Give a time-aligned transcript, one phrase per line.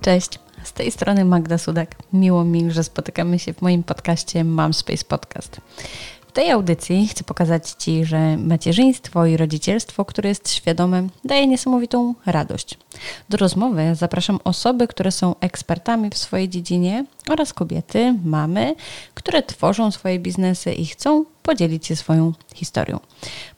[0.00, 1.94] Cześć, z tej strony Magda Sudak.
[2.12, 5.60] Miło mi, że spotykamy się w moim podcaście Mam Space Podcast.
[6.28, 12.14] W tej audycji chcę pokazać Ci, że macierzyństwo i rodzicielstwo, które jest świadome, daje niesamowitą
[12.26, 12.78] radość.
[13.28, 18.74] Do rozmowy zapraszam osoby, które są ekspertami w swojej dziedzinie oraz kobiety, mamy,
[19.14, 23.00] które tworzą swoje biznesy i chcą podzielić się swoją historią.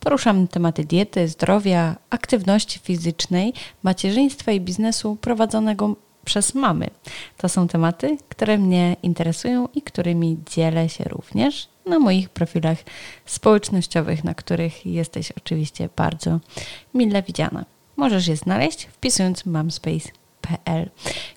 [0.01, 6.91] Poruszam tematy diety, zdrowia, aktywności fizycznej, macierzyństwa i biznesu prowadzonego przez mamy.
[7.37, 12.79] To są tematy, które mnie interesują i którymi dzielę się również na moich profilach
[13.27, 16.41] społecznościowych, na których jesteś oczywiście bardzo
[16.95, 17.65] mile widziana.
[17.97, 20.91] Możesz je znaleźć wpisując mamspace.pl.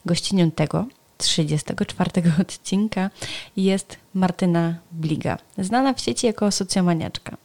[0.06, 0.86] Gościnią tego
[1.18, 3.10] 34 odcinka
[3.58, 7.38] jest Martyna Bliga, znana w sieci jako socjomaniaczka.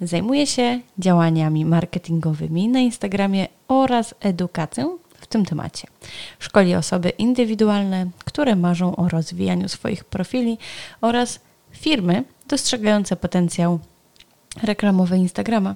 [0.00, 4.98] Zajmuje się działaniami marketingowymi na Instagramie oraz edukacją
[5.28, 5.88] tym temacie.
[6.38, 10.58] Szkoli osoby indywidualne, które marzą o rozwijaniu swoich profili
[11.00, 11.40] oraz
[11.72, 13.78] firmy dostrzegające potencjał
[14.62, 15.74] reklamowy Instagrama,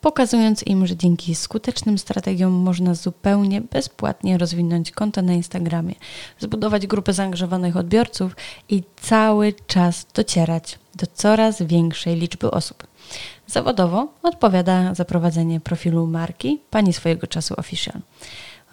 [0.00, 5.94] pokazując im, że dzięki skutecznym strategiom można zupełnie bezpłatnie rozwinąć konto na Instagramie,
[6.38, 8.36] zbudować grupę zaangażowanych odbiorców
[8.68, 12.86] i cały czas docierać do coraz większej liczby osób.
[13.46, 18.00] Zawodowo odpowiada za prowadzenie profilu marki pani swojego czasu official.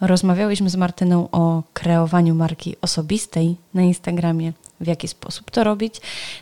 [0.00, 6.00] Rozmawiałyśmy z Martyną o kreowaniu marki osobistej na Instagramie, w jaki sposób to robić,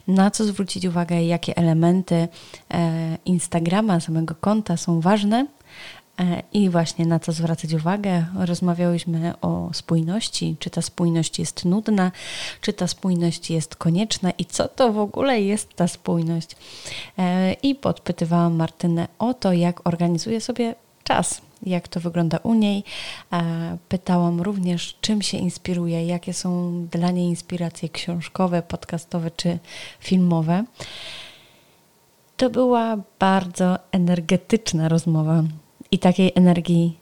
[0.09, 2.29] na co zwrócić uwagę, jakie elementy
[2.71, 5.47] e, Instagrama, samego konta są ważne
[6.21, 8.25] e, i właśnie na co zwracać uwagę.
[8.39, 12.13] Rozmawiałyśmy o spójności, czy ta spójność jest nudna,
[12.61, 16.57] czy ta spójność jest konieczna i co to w ogóle jest ta spójność.
[17.19, 22.85] E, I podpytywałam Martynę o to, jak organizuje sobie czas jak to wygląda u niej.
[23.89, 29.59] Pytałam również, czym się inspiruje, jakie są dla niej inspiracje książkowe, podcastowe czy
[30.01, 30.65] filmowe.
[32.37, 35.43] To była bardzo energetyczna rozmowa
[35.91, 36.99] i takiej energii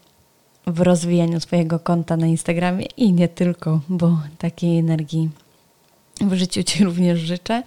[0.67, 5.31] w rozwijaniu swojego konta na Instagramie i nie tylko, bo takiej energii
[6.21, 7.63] w życiu Ci również życzę.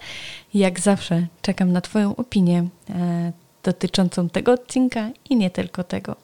[0.54, 3.32] Jak zawsze czekam na Twoją opinię e,
[3.62, 6.16] dotyczącą tego odcinka i nie tylko tego.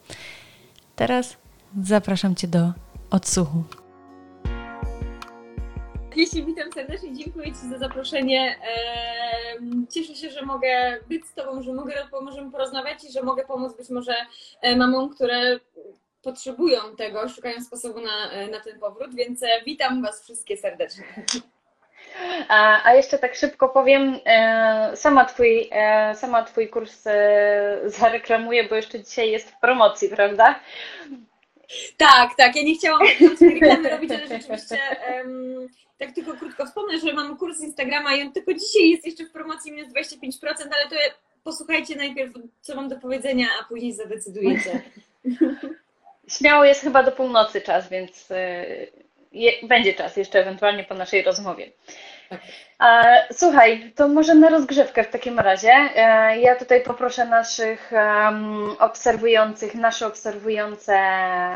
[0.95, 1.37] Teraz
[1.83, 2.71] zapraszam Cię do
[3.09, 3.63] odsłuchu.
[6.15, 8.59] Jeśli witam serdecznie, dziękuję Ci za zaproszenie.
[9.89, 13.77] Cieszę się, że mogę być z Tobą, że mogę, możemy porozmawiać i że mogę pomóc
[13.77, 14.15] być może
[14.61, 15.59] e, mamom, które
[16.21, 21.03] potrzebują tego, szukają sposobu na, e, na ten powrót, więc e, witam Was wszystkie serdecznie.
[22.47, 24.19] A, a jeszcze tak szybko powiem,
[24.95, 25.69] sama twój,
[26.13, 27.03] sama twój kurs
[27.85, 30.59] zareklamuję, bo jeszcze dzisiaj jest w promocji, prawda?
[31.97, 32.55] Tak, tak.
[32.55, 33.01] Ja nie chciałam
[33.41, 34.77] reklamy robić, ale rzeczywiście
[35.17, 35.67] um,
[35.97, 39.31] tak tylko krótko wspomnę, że mamy kurs Instagrama i on tylko dzisiaj jest jeszcze w
[39.31, 40.95] promocji minus 25%, ale to
[41.43, 44.81] posłuchajcie najpierw, co mam do powiedzenia, a później zadecydujecie.
[46.27, 48.29] Śmiało jest chyba do północy czas, więc
[49.35, 51.71] je, będzie czas jeszcze ewentualnie po naszej rozmowie.
[53.31, 55.71] Słuchaj, to może na rozgrzewkę w takim razie.
[55.71, 57.91] E, ja tutaj poproszę naszych
[58.79, 60.99] obserwujących, nasze obserwujące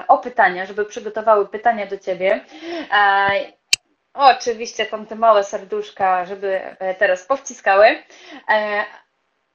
[0.07, 2.45] o pytania, żeby przygotowały pytania do Ciebie.
[2.91, 3.29] E,
[4.13, 8.03] oczywiście tam te małe serduszka, żeby e, teraz powciskały.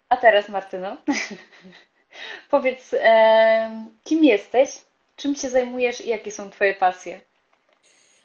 [0.09, 0.97] A teraz Martyno,
[2.51, 2.95] powiedz,
[4.05, 4.71] kim jesteś,
[5.17, 7.21] czym się zajmujesz i jakie są Twoje pasje?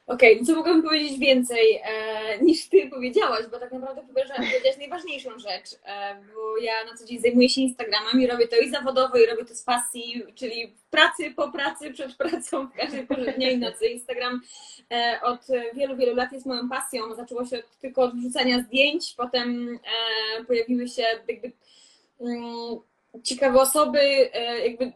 [0.10, 4.78] Okej, okay, no co mogłabym powiedzieć więcej e, niż Ty powiedziałaś, bo tak naprawdę powiedziałaś
[4.78, 8.70] najważniejszą rzecz, e, bo ja na co dzień zajmuję się Instagramem i robię to i
[8.70, 13.08] zawodowo, i robię to z pasji, czyli w pracy, po pracy, przed pracą, w każdej
[13.08, 13.86] porze dnia i nocy.
[13.86, 14.42] Instagram
[14.92, 17.16] e, od wielu, wielu lat jest moją pasją.
[17.16, 19.80] Zaczęło się od, tylko od wrzucania zdjęć, potem
[20.40, 21.52] e, pojawiły się jakby
[22.22, 22.80] mm,
[23.24, 24.00] ciekawe osoby,
[24.34, 24.92] e, jakby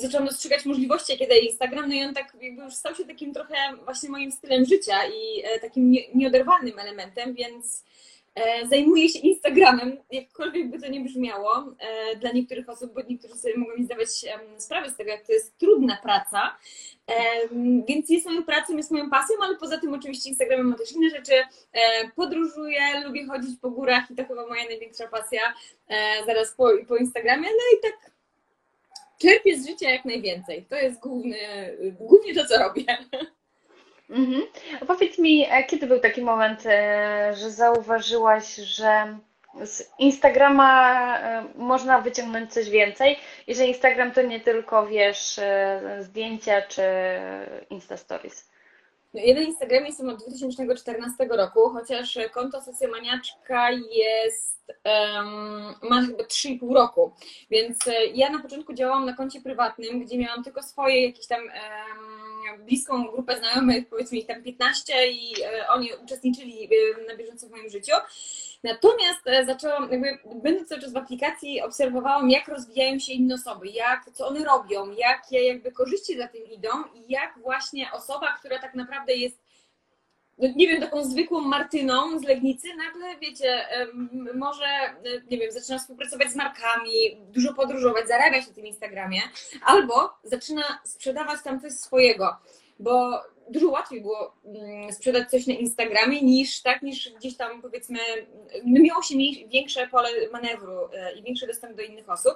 [0.00, 3.34] zaczęłam dostrzegać możliwości, jakie daje Instagram, no i on tak jakby już stał się takim
[3.34, 3.54] trochę
[3.84, 7.84] właśnie moim stylem życia i e, takim nieoderwalnym elementem, więc
[8.68, 13.56] zajmuję się Instagramem, jakkolwiek by to nie brzmiało e, dla niektórych osób, bo niektórzy sobie
[13.56, 14.08] mogą nie zdawać
[14.58, 16.56] sprawy z tego, jak to jest trudna praca.
[17.88, 21.10] Więc jest moją pracą, jest moją pasją, ale poza tym oczywiście Instagramem ma też inne
[21.10, 21.32] rzeczy.
[21.72, 25.40] E, podróżuję, lubię chodzić po górach i to chyba moja największa pasja
[26.26, 27.48] zaraz po, po Instagramie.
[27.48, 28.10] No i tak
[29.18, 30.66] czerpię z życia jak najwięcej.
[30.68, 31.36] To jest główny,
[31.98, 32.84] głównie to, co robię.
[34.10, 34.42] Mhm.
[34.86, 39.18] Powiedz mi, e, kiedy był taki moment, e, że zauważyłaś, że
[39.64, 43.16] z Instagrama e, można wyciągnąć coś więcej
[43.46, 45.40] i że Instagram to nie tylko, wiesz,
[46.00, 46.82] zdjęcia czy
[47.70, 48.50] Insta Stories?
[49.14, 56.24] No, ja na Instagramie jestem od 2014 roku, chociaż konto Socjomaniaczka jest, um, ma chyba
[56.24, 57.12] 3,5 roku,
[57.50, 61.40] więc e, ja na początku działałam na koncie prywatnym, gdzie miałam tylko swoje jakieś tam
[61.40, 67.46] um, bliską grupę znajomych, powiedzmy ich tam 15 i e, oni uczestniczyli e, na bieżąco
[67.46, 67.92] w moim życiu.
[68.64, 73.68] Natomiast e, zaczęłam, jakby będąc cały czas w aplikacji, obserwowałam, jak rozwijają się inne osoby,
[73.68, 78.58] jak, co one robią, jakie jakby korzyści za tym idą i jak właśnie osoba, która
[78.58, 79.48] tak naprawdę jest
[80.38, 83.66] no nie wiem, taką zwykłą Martyną z Legnicy, nagle, wiecie,
[84.34, 84.94] może, e,
[85.30, 86.90] nie wiem, zaczyna współpracować z markami,
[87.28, 89.20] dużo podróżować, zarabiać na tym Instagramie,
[89.64, 92.36] albo zaczyna sprzedawać tam coś swojego,
[92.78, 97.98] bo dużo łatwiej było mm, sprzedać coś na Instagramie niż tak, niż gdzieś tam powiedzmy,
[98.64, 99.14] no miało się
[99.48, 102.32] większe pole manewru e, i większy dostęp do innych osób.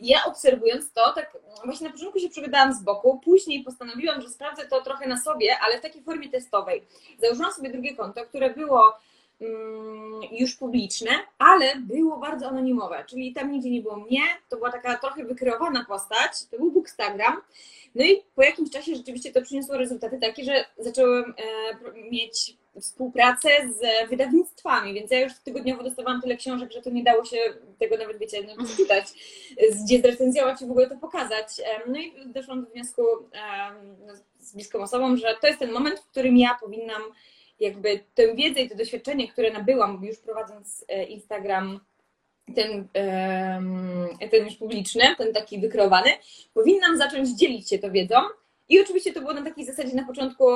[0.00, 4.68] Ja obserwując to, tak właśnie na początku się przygadałam z boku, później postanowiłam, że sprawdzę
[4.68, 6.82] to trochę na sobie, ale w takiej formie testowej.
[7.18, 8.94] Założyłam sobie drugie konto, które było
[10.30, 14.98] już publiczne, ale było bardzo anonimowe, czyli tam nigdzie nie było mnie, to była taka
[14.98, 17.42] trochę wykreowana postać, to był Bookstagram,
[17.94, 23.48] no i po jakimś czasie rzeczywiście to przyniosło rezultaty takie, że zacząłem e, mieć współpracę
[23.70, 27.36] z wydawnictwami, więc ja już tygodniowo dostawałam tyle książek, że to nie dało się
[27.78, 29.04] tego nawet, wiecie, no, przeczytać,
[29.84, 31.46] gdzie zrecenzjować i w ogóle to pokazać.
[31.86, 33.02] No i doszłam do wniosku
[34.06, 37.02] no, z bliską osobą, że to jest ten moment, w którym ja powinnam
[37.60, 41.80] jakby tę wiedzę i to doświadczenie, które nabyłam już prowadząc e, Instagram
[42.54, 42.88] ten,
[44.30, 46.10] ten już publiczny, ten taki wykreowany,
[46.54, 48.16] powinnam zacząć dzielić się to wiedzą.
[48.68, 50.50] I oczywiście to było na takiej zasadzie na początku,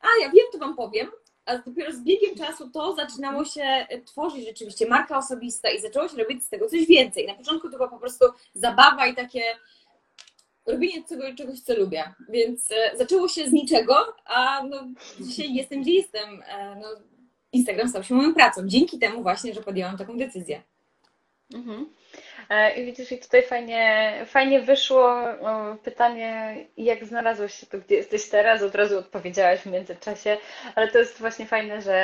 [0.00, 1.10] a ja wiem, to Wam powiem,
[1.46, 6.16] a dopiero z biegiem czasu to zaczynało się tworzyć rzeczywiście, marka osobista i zaczęło się
[6.16, 7.26] robić z tego coś więcej.
[7.26, 9.42] Na początku to była po prostu zabawa i takie
[10.66, 11.02] robienie
[11.38, 12.04] czegoś, co lubię.
[12.28, 14.86] Więc e, zaczęło się z niczego, a no,
[15.20, 16.42] dzisiaj jestem, gdzie jestem.
[16.48, 16.88] E, no,
[17.52, 18.68] Instagram stał się moją pracą.
[18.68, 20.62] Dzięki temu właśnie, że podjęłam taką decyzję.
[21.54, 21.90] Mhm.
[22.50, 25.14] E, I widzisz, i tutaj fajnie, fajnie wyszło
[25.84, 30.38] pytanie, jak znalazłeś się tu, gdzie jesteś teraz, od razu odpowiedziałaś w międzyczasie,
[30.74, 31.94] ale to jest właśnie fajne, że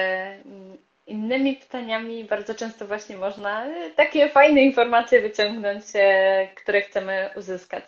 [0.44, 7.30] mm, innymi pytaniami bardzo często właśnie można e, takie fajne informacje wyciągnąć, e, które chcemy
[7.36, 7.84] uzyskać.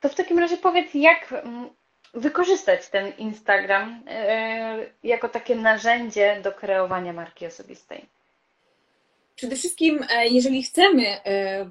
[0.00, 1.68] To w takim razie powiedz, jak mm,
[2.14, 4.02] wykorzystać ten Instagram
[5.02, 8.06] jako takie narzędzie do kreowania marki osobistej?
[9.38, 11.70] Przede wszystkim, e, jeżeli chcemy e,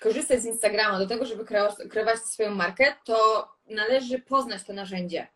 [0.00, 1.44] korzystać z Instagrama do tego, żeby
[1.90, 5.26] kreować swoją markę, to należy poznać to narzędzie.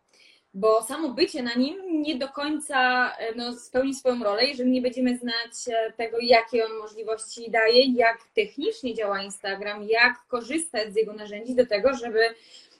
[0.53, 4.81] Bo samo bycie na nim nie do końca e, no, spełni swoją rolę, jeżeli nie
[4.81, 11.13] będziemy znać tego, jakie on możliwości daje, jak technicznie działa Instagram, jak korzystać z jego
[11.13, 12.19] narzędzi do tego, żeby,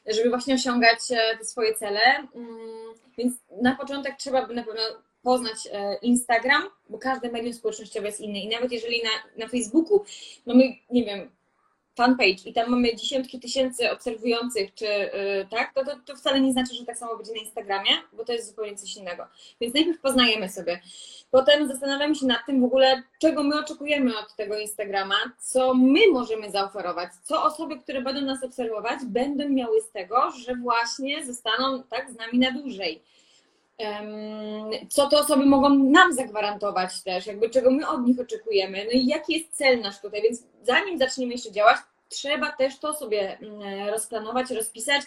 [0.05, 0.99] żeby właśnie osiągać
[1.39, 2.01] te swoje cele.
[2.35, 4.81] Mm, więc na początek trzeba by na pewno
[5.23, 8.39] poznać e, Instagram, bo każde medium społecznościowe jest inne.
[8.39, 10.03] I nawet jeżeli na, na Facebooku
[10.45, 11.29] mamy, nie wiem,
[11.99, 16.51] fanpage i tam mamy dziesiątki tysięcy obserwujących, czy yy, tak, to, to, to, wcale nie
[16.53, 19.23] znaczy, że tak samo będzie na Instagramie, bo to jest zupełnie coś innego.
[19.61, 20.81] Więc najpierw poznajemy sobie.
[21.31, 25.99] Potem zastanawiamy się nad tym w ogóle, czego my oczekujemy od tego Instagrama, co my
[26.11, 31.83] możemy zaoferować, co osoby, które będą nas obserwować, będą miały z tego, że właśnie zostaną
[31.83, 33.03] tak z nami na dłużej
[34.89, 39.05] co te osoby mogą nam zagwarantować też, jakby czego my od nich oczekujemy, no i
[39.05, 41.77] jaki jest cel nasz tutaj, więc zanim zaczniemy jeszcze działać,
[42.09, 45.03] trzeba też to sobie mm, rozplanować, rozpisać,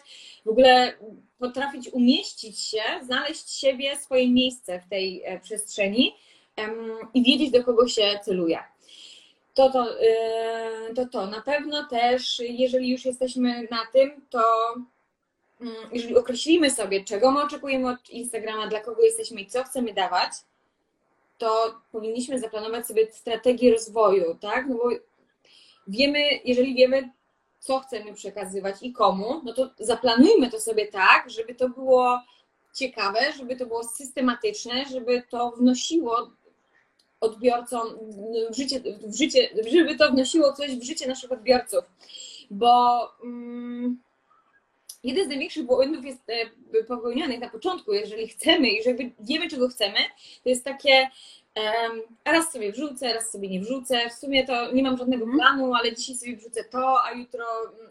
[0.47, 0.93] w ogóle
[1.39, 6.17] potrafić umieścić się, znaleźć siebie, swoje miejsce w tej e, przestrzeni
[7.15, 8.59] i wiedzieć, do kogo się celuje.
[9.55, 11.27] To to, e, to to.
[11.27, 14.43] Na pewno też, jeżeli już jesteśmy na tym, to
[15.63, 19.95] Mm, jeżeli określimy sobie, czego my oczekujemy od Instagrama, dla kogo jesteśmy i co chcemy
[19.95, 20.33] dawać,
[21.39, 24.67] to powinniśmy zaplanować sobie strategię rozwoju, tak?
[24.69, 24.91] No bo
[25.89, 27.11] wiemy, jeżeli wiemy,
[27.59, 32.21] co chcemy przekazywać i komu, no to zaplanujmy to sobie tak, żeby to było
[32.75, 36.31] ciekawe, żeby to było systematyczne, żeby to wnosiło
[37.21, 37.83] odbiorcom
[38.51, 41.85] w życie, w życie żeby to wnosiło coś w życie naszych odbiorców.
[42.51, 43.09] Bo.
[43.25, 44.03] Mm,
[45.05, 49.69] jeden z największych błędów jest e, popełnionych na początku, jeżeli chcemy i żeby wiemy, czego
[49.69, 49.99] chcemy,
[50.43, 51.11] to jest takie um,
[52.25, 55.37] raz sobie wrzucę, raz sobie nie wrzucę, w sumie to nie mam żadnego mm.
[55.37, 57.45] planu, ale dzisiaj sobie wrzucę to, a jutro,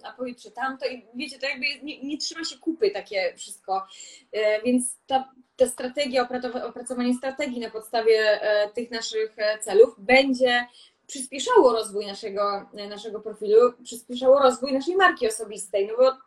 [0.04, 0.88] a pojutrze tamto.
[0.88, 3.88] I wiecie, to jakby nie, nie trzyma się kupy takie wszystko,
[4.32, 6.28] e, więc ta, ta strategia,
[6.66, 10.66] opracowanie strategii na podstawie e, tych naszych celów będzie
[11.12, 16.18] przyspieszało rozwój naszego, naszego profilu, przyspieszało rozwój naszej marki osobistej, no bo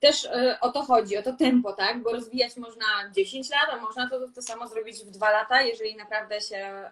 [0.00, 2.02] też e, o to chodzi, o to tempo, tak?
[2.02, 2.84] Bo rozwijać można
[3.16, 6.90] 10 lat, a można to, to samo zrobić w 2 lata, jeżeli naprawdę się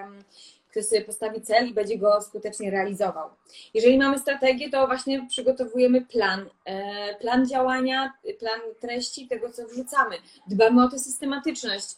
[0.00, 0.24] um,
[0.70, 3.30] ktoś sobie postawi cel i będzie go skutecznie realizował.
[3.74, 10.16] Jeżeli mamy strategię, to właśnie przygotowujemy plan, e, plan działania, plan treści, tego co wrzucamy.
[10.46, 11.96] Dbamy o tę systematyczność.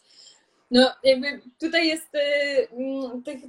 [0.71, 2.21] No, jakby tutaj jest e,
[3.25, 3.41] tych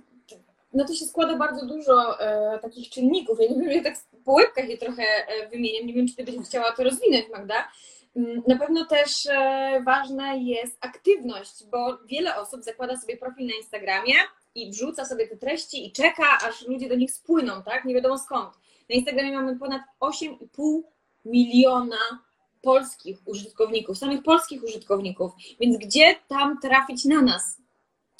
[0.76, 3.38] no to się składa bardzo dużo e, takich czynników.
[3.40, 5.86] Ja nie wiem, ja tak po łebkach je trochę e, wymieniam.
[5.86, 7.68] Nie wiem, czy ty byś chciała to rozwinąć, Magda.
[8.16, 13.54] Mm, na pewno też e, ważna jest aktywność, bo wiele osób zakłada sobie profil na
[13.54, 14.14] Instagramie
[14.54, 17.84] i wrzuca sobie te treści i czeka, aż ludzie do nich spłyną, tak?
[17.84, 18.54] Nie wiadomo skąd.
[18.90, 20.80] Na Instagramie mamy ponad 8,5
[21.24, 22.20] miliona
[22.62, 25.32] polskich użytkowników, samych polskich użytkowników.
[25.60, 27.65] Więc gdzie tam trafić na nas?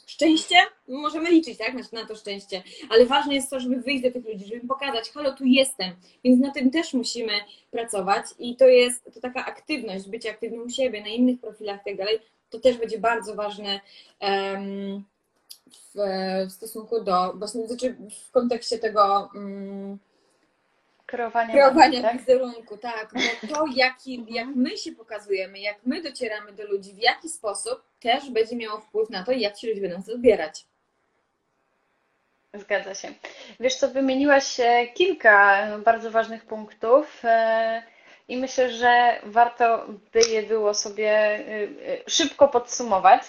[0.06, 0.56] Szczęście,
[0.88, 4.44] możemy liczyć tak, na to szczęście, ale ważne jest to, żeby wyjść do tych ludzi,
[4.44, 5.92] żeby im pokazać, halo, tu jestem,
[6.24, 7.32] więc na tym też musimy
[7.70, 11.84] pracować i to jest to taka aktywność, bycie aktywnym u siebie, na innych profilach i
[11.84, 12.18] tak dalej,
[12.50, 13.80] to też będzie bardzo ważne
[14.20, 15.04] um,
[15.66, 15.98] w,
[16.48, 17.96] w, stosunku do, znaczy
[18.26, 19.98] w kontekście tego um,
[21.06, 22.18] kreowania, kreowania tak?
[22.18, 26.98] wizerunku, tak, bo to jaki, jak my się pokazujemy, jak my docieramy do ludzi, w
[26.98, 30.66] jaki sposób też będzie miało wpływ na to, jak ci ludzie będą nas odbierać.
[32.54, 33.08] Zgadza się.
[33.60, 37.82] Wiesz co, wymieniłaś e, kilka bardzo ważnych punktów e,
[38.28, 41.40] i myślę, że warto by je było sobie e,
[42.06, 43.22] szybko podsumować.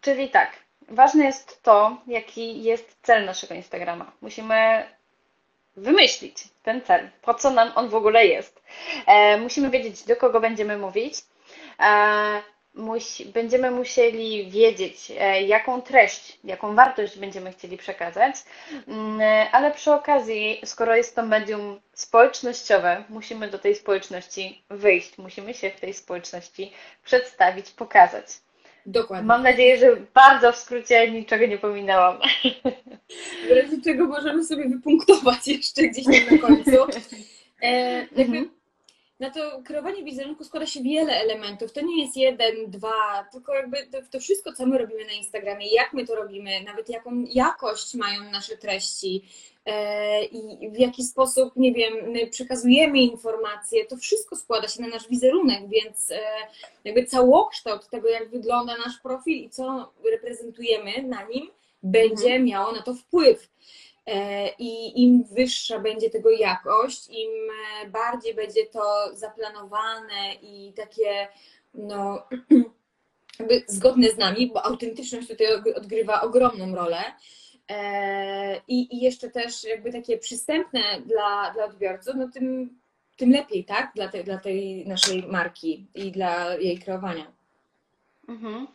[0.00, 0.50] Czyli tak,
[0.88, 4.12] ważne jest to, jaki jest cel naszego Instagrama.
[4.20, 4.84] Musimy
[5.76, 8.62] wymyślić ten cel, po co nam on w ogóle jest.
[9.40, 11.14] Musimy wiedzieć, do kogo będziemy mówić
[12.74, 18.36] musi, będziemy musieli wiedzieć, e, jaką treść, jaką wartość będziemy chcieli przekazać,
[18.88, 25.54] mm, ale przy okazji, skoro jest to medium społecznościowe, musimy do tej społeczności wyjść, musimy
[25.54, 26.72] się w tej społeczności
[27.04, 28.26] przedstawić, pokazać.
[28.86, 29.26] Dokładnie.
[29.26, 32.18] Mam nadzieję, że bardzo w skrócie niczego nie pominęłam.
[33.48, 36.70] W razie czego możemy sobie wypunktować jeszcze gdzieś tam na końcu.
[37.62, 38.48] E, jakby
[39.22, 41.72] na to kreowanie wizerunku składa się wiele elementów.
[41.72, 45.66] To nie jest jeden, dwa, tylko jakby to, to, wszystko, co my robimy na Instagramie,
[45.74, 49.22] jak my to robimy, nawet jaką jakość mają nasze treści
[49.66, 54.88] e, i w jaki sposób, nie wiem, my przekazujemy informacje, to wszystko składa się na
[54.88, 56.20] nasz wizerunek, więc e,
[56.84, 61.50] jakby całokształt tego, jak wygląda nasz profil i co reprezentujemy na nim,
[61.82, 62.44] będzie mhm.
[62.44, 63.48] miało na to wpływ.
[64.06, 67.30] E, I im wyższa będzie tego jakość, im
[67.82, 71.28] e, bardziej będzie to zaplanowane i takie
[71.74, 72.22] no,
[73.38, 77.02] jakby zgodne z nami, bo autentyczność tutaj odgrywa ogromną rolę.
[77.68, 82.78] E, I, i jeszcze też jakby takie przystępne dla, dla odbiorców, no tym,
[83.16, 83.92] tym lepiej, tak?
[83.94, 87.32] Dla, te, dla tej naszej marki i dla jej kreowania.
[88.28, 88.66] Mhm.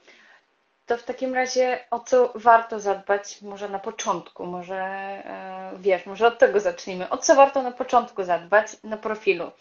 [0.87, 6.27] To w takim razie o co warto zadbać może na początku, może e, wiesz, może
[6.27, 7.09] od tego zacznijmy.
[7.09, 9.51] O co warto na początku zadbać na profilu?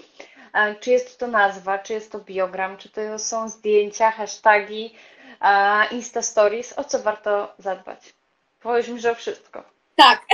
[0.55, 4.95] E, czy jest to nazwa, czy jest to biogram, czy to są zdjęcia, hasztagi,
[5.41, 6.79] e, Insta Stories?
[6.79, 8.15] O co warto zadbać?
[8.61, 9.76] Powiedz mi, że o wszystko.
[9.97, 10.27] Tak.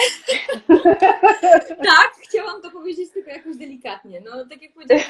[1.89, 4.21] tak, chciałam to powiedzieć tylko jakoś delikatnie.
[4.21, 5.05] No, tak jak powiedziałam,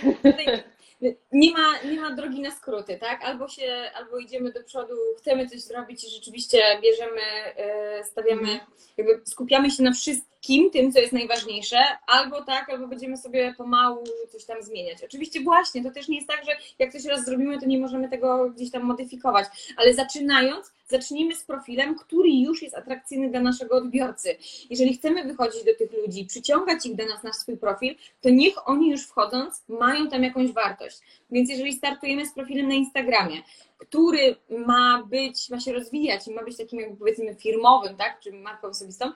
[1.32, 3.22] nie ma, nie ma drogi na skróty, tak?
[3.24, 7.22] Albo się, albo idziemy do przodu, chcemy coś zrobić i rzeczywiście bierzemy,
[7.56, 8.60] e, stawiamy,
[8.96, 10.31] jakby skupiamy się na wszystkim
[10.72, 15.04] tym, co jest najważniejsze, albo tak, albo będziemy sobie pomału coś tam zmieniać.
[15.04, 18.08] Oczywiście właśnie, to też nie jest tak, że jak coś raz zrobimy, to nie możemy
[18.08, 19.46] tego gdzieś tam modyfikować,
[19.76, 24.36] ale zaczynając, zacznijmy z profilem, który już jest atrakcyjny dla naszego odbiorcy.
[24.70, 28.68] Jeżeli chcemy wychodzić do tych ludzi, przyciągać ich do nas na swój profil, to niech
[28.68, 30.98] oni już wchodząc mają tam jakąś wartość.
[31.30, 33.42] Więc jeżeli startujemy z profilem na Instagramie,
[33.82, 34.36] który
[34.66, 38.68] ma być, ma się rozwijać i ma być takim jakby powiedzmy firmowym, tak, czy marką
[38.68, 39.12] osobistą,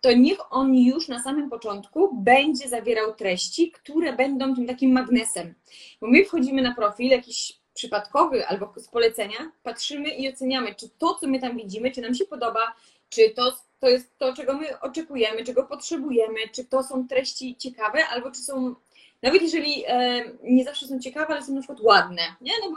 [0.00, 5.54] to niech on już na samym początku będzie zawierał treści, które będą tym takim magnesem.
[6.00, 11.14] Bo my wchodzimy na profil jakiś przypadkowy albo z polecenia, patrzymy i oceniamy, czy to,
[11.14, 12.74] co my tam widzimy, czy nam się podoba,
[13.08, 18.06] czy to, to jest to, czego my oczekujemy, czego potrzebujemy, czy to są treści ciekawe,
[18.08, 18.74] albo czy są,
[19.22, 22.52] nawet jeżeli e, nie zawsze są ciekawe, ale są na przykład ładne, nie?
[22.64, 22.76] No bo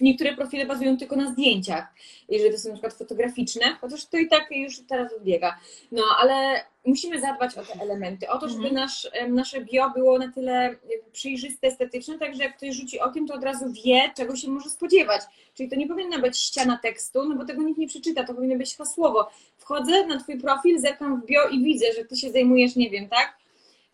[0.00, 1.86] niektóre profile bazują tylko na zdjęciach,
[2.28, 5.58] jeżeli to są na przykład fotograficzne, chociaż to i tak już teraz odbiega.
[5.92, 8.74] No, ale musimy zadbać o te elementy, o to, żeby Mhm.
[8.74, 10.76] nasz, nasze bio było na tyle
[11.12, 14.70] przejrzyste, estetyczne, tak że jak ktoś rzuci okiem, to od razu wie, czego się może
[14.70, 15.22] spodziewać.
[15.54, 18.56] Czyli to nie powinna być ściana tekstu, no bo tego nikt nie przeczyta, to powinno
[18.56, 19.30] być hasłowo.
[19.58, 23.08] Wchodzę na Twój profil, zerkam w bio i widzę, że Ty się zajmujesz, nie wiem,
[23.08, 23.36] tak?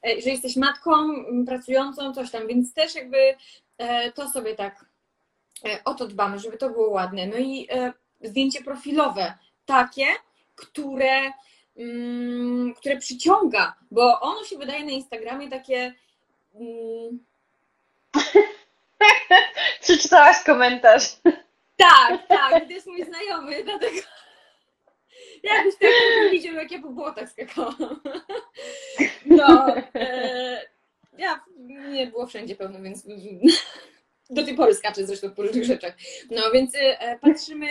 [0.07, 0.93] E, Że jesteś matką
[1.47, 3.19] pracującą, coś tam, więc też jakby
[3.79, 4.85] e, to sobie tak
[5.85, 7.27] o to dbamy, żeby to było ładne.
[7.27, 9.35] No i e, zdjęcie profilowe,
[9.67, 10.07] takie,
[10.55, 11.33] które,
[11.77, 15.95] mm, które przyciąga, bo ono się wydaje na Instagramie takie.
[16.55, 17.25] Mm,
[19.83, 21.17] Przeczytałaś komentarz.
[21.77, 24.01] tak, tak, to jest mój znajomy, dlatego.
[25.43, 25.91] Jakbyś tak
[26.23, 28.01] nie widział, jak ja po błotach skakałam.
[29.27, 30.63] No, e,
[31.19, 33.07] ja nie było wszędzie pełno, więc
[34.31, 35.95] do tej pory skaczę zresztą po różnych rzeczach.
[36.31, 37.67] No więc e, patrzymy,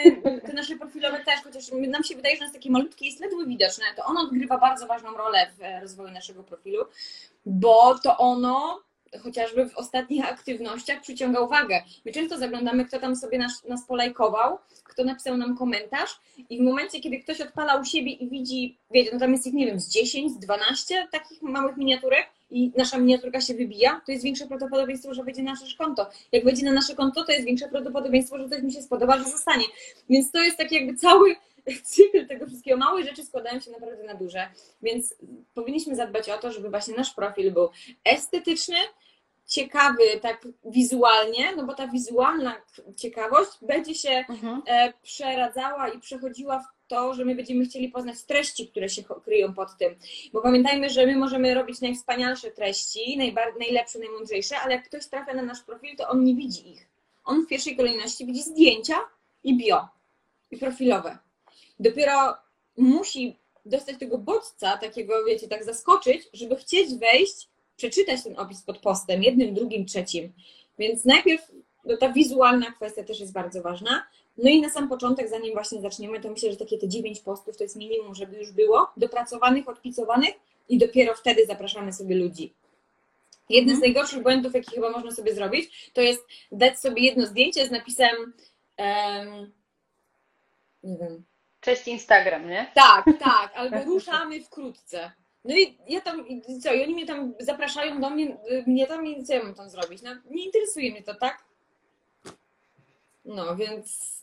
[0.45, 3.85] te nasze profilowe też, chociaż nam się wydaje, że jest takie malutkie, jest ledwo widoczne,
[3.95, 6.85] to ono odgrywa bardzo ważną rolę w e, rozwoju naszego profilu,
[7.45, 8.87] bo to ono
[9.23, 11.83] chociażby w ostatnich aktywnościach przyciąga uwagę.
[12.05, 16.61] My często zaglądamy, kto tam sobie nas, nas polajkował, kto napisał nam komentarz i w
[16.61, 19.79] momencie, kiedy ktoś odpala u siebie i widzi, wiecie, no tam jest ich, nie wiem,
[19.79, 24.47] z 10, z 12 takich małych miniaturek i nasza miniaturka się wybija, to jest większe
[24.47, 26.09] prawdopodobieństwo, że wejdzie na nasze konto.
[26.31, 29.23] Jak wejdzie na nasze konto, to jest większe prawdopodobieństwo, że coś mi się spodoba, że
[29.23, 29.65] zostanie.
[30.09, 31.35] Więc to jest taki jakby cały
[31.83, 32.77] cykl tego wszystkiego.
[32.77, 34.49] Małe rzeczy składają się naprawdę na duże,
[34.81, 35.15] więc
[35.53, 37.69] powinniśmy zadbać o to, żeby właśnie nasz profil był
[38.05, 38.77] estetyczny,
[39.47, 42.55] ciekawy tak wizualnie, no bo ta wizualna
[42.95, 44.61] ciekawość będzie się Mhm.
[44.67, 49.53] e, przeradzała i przechodziła w to, że my będziemy chcieli poznać treści, które się kryją
[49.53, 49.95] pod tym.
[50.33, 53.17] Bo pamiętajmy, że my możemy robić najwspanialsze treści,
[53.59, 56.87] najlepsze, najmądrzejsze, ale jak ktoś trafia na nasz profil, to on nie widzi ich.
[57.25, 58.95] On w pierwszej kolejności widzi zdjęcia
[59.43, 59.87] i bio,
[60.51, 61.17] i profilowe.
[61.79, 62.37] Dopiero
[62.77, 68.77] musi dostać tego bodźca, takiego, wiecie, tak zaskoczyć, żeby chcieć wejść, przeczytać ten opis pod
[68.77, 70.33] postem, jednym, drugim, trzecim.
[70.79, 71.51] Więc najpierw
[71.85, 74.07] no, ta wizualna kwestia też jest bardzo ważna.
[74.37, 77.57] No i na sam początek, zanim właśnie zaczniemy, to myślę, że takie te dziewięć postów
[77.57, 80.33] to jest minimum, żeby już było dopracowanych, odpicowanych
[80.69, 82.53] i dopiero wtedy zapraszamy sobie ludzi.
[83.49, 87.67] Jeden z najgorszych błędów, jaki chyba można sobie zrobić, to jest dać sobie jedno zdjęcie
[87.67, 88.33] z napisem
[88.77, 89.51] em,
[90.83, 91.23] nie wiem,
[91.59, 92.71] Cześć Instagram, nie?
[92.75, 95.11] tak, tak, albo ruszamy wkrótce.
[95.45, 96.25] No i ja tam,
[96.63, 99.69] co, i oni mnie tam zapraszają do mnie, mnie tam i co ja mam tam
[99.69, 100.01] zrobić?
[100.01, 101.43] No, nie interesuje mnie to, tak?
[103.25, 104.17] No, więc,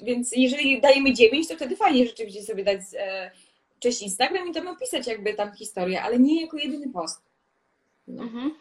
[0.00, 3.30] więc jeżeli dajemy 9, to wtedy fajnie rzeczywiście sobie dać e,
[3.80, 7.22] cześć Instagram i tam opisać jakby tam historię, ale nie jako jedyny post.
[8.08, 8.22] No.
[8.22, 8.54] Mhm.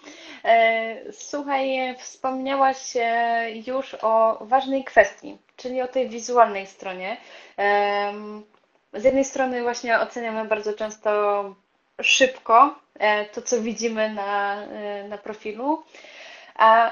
[0.43, 7.17] E, Słuchaj, wspomniałaś e, już o ważnej kwestii, czyli o tej wizualnej stronie.
[7.57, 8.43] Em,
[8.93, 11.09] Z jednej strony właśnie oceniamy bardzo często
[12.01, 15.83] szybko e, to, co widzimy na, e, na profilu.
[16.55, 16.91] A,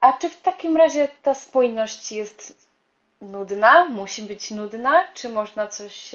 [0.00, 2.68] a czy w takim razie ta spójność jest
[3.24, 3.84] nudna?
[3.84, 5.04] Musi być nudna?
[5.14, 6.10] Czy można coś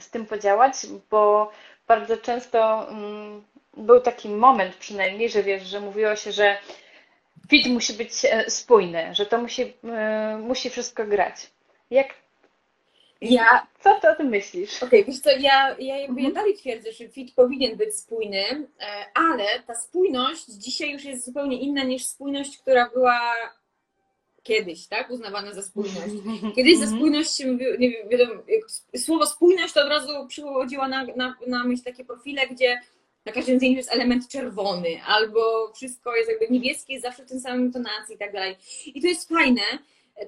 [0.00, 0.74] z tym podziałać?
[1.10, 1.52] Bo
[1.88, 3.44] bardzo często mm,
[3.76, 6.58] był taki moment przynajmniej, że wiesz, że mówiło się, że
[7.50, 11.50] fit musi być e, spójny, że to musi, e, musi wszystko grać.
[11.90, 12.14] Jak,
[13.20, 14.82] Ja co ty o tym myślisz?
[14.82, 16.32] Okej, wiesz co, ja, ja, jakby ja Mhm.
[16.34, 18.44] dalej twierdzę, że fit powinien być spójny,
[18.80, 23.20] e, ale ta spójność dzisiaj już jest zupełnie inna niż spójność, która była
[24.46, 26.14] kiedyś, tak, uznawana za spójność.
[26.56, 26.98] Kiedyś za Mhm.
[27.00, 28.42] spójność się mówiło, nie wiem,
[28.96, 32.80] słowo spójność to od razu przychodziło na, na, na myśl takie profile, gdzie
[33.24, 37.40] na każdym zdjęciu jest element czerwony, albo wszystko jest jakby niebieskie, jest zawsze w tym
[37.40, 38.56] samym tonacji i tak dalej.
[38.86, 39.62] I to jest fajne,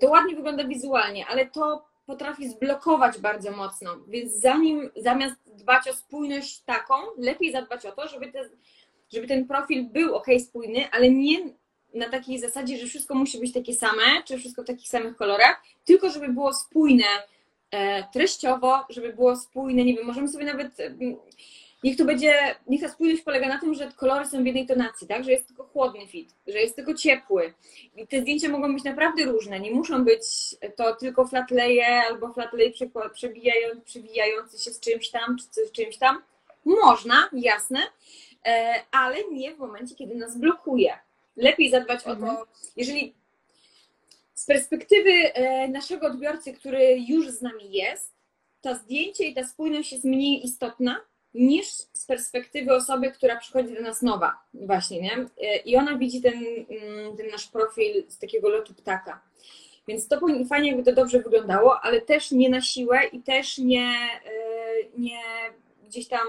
[0.01, 3.97] to ładnie wygląda wizualnie, ale to potrafi zblokować bardzo mocno.
[4.09, 8.49] Więc zanim zamiast dbać o spójność taką, lepiej zadbać o to, żeby, te,
[9.13, 11.39] żeby ten profil był ok, spójny, ale nie
[11.99, 15.63] na takiej zasadzie, że wszystko musi być takie same, czy wszystko w takich samych kolorach,
[15.85, 17.05] tylko żeby było spójne
[17.71, 20.81] e, treściowo, żeby było spójne, nie wiem, możemy sobie nawet.
[20.81, 21.17] mm,
[21.85, 22.35] Niech to będzie,
[22.67, 25.25] niech ta spójność polega na tym, że kolory są w jednej tonacji, tak?
[25.25, 27.55] Że jest tylko chłodny fit, że jest tylko ciepły.
[27.97, 29.61] I te zdjęcia mogą być naprawdę różne.
[29.61, 30.21] Nie muszą być
[30.77, 35.97] to tylko flatleje albo flatlej przekła- przebijają, przewijający się z czymś tam, czy z czymś
[35.97, 36.23] tam.
[36.65, 37.81] Można, jasne,
[38.47, 40.99] e, ale nie w momencie, kiedy nas blokuje.
[41.39, 42.37] Lepiej zadbać o Mhm.
[42.37, 42.47] to,
[42.77, 43.15] jeżeli
[44.35, 48.15] z perspektywy e, naszego odbiorcy, który już z nami jest,
[48.61, 51.01] to zdjęcie i ta spójność jest mniej istotna
[51.35, 55.27] niż z perspektywy osoby, która przychodzi do nas nowa, właśnie, nie?
[55.65, 59.21] I ona widzi ten, mm, ten nasz profil z takiego lotu ptaka.
[59.89, 63.95] Więc to fajnie, jakby to dobrze wyglądało, ale też nie na siłę i też nie,
[64.25, 64.31] e,
[64.99, 65.21] nie
[65.87, 66.27] gdzieś tam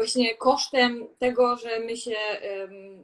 [0.00, 2.16] właśnie kosztem tego, że my się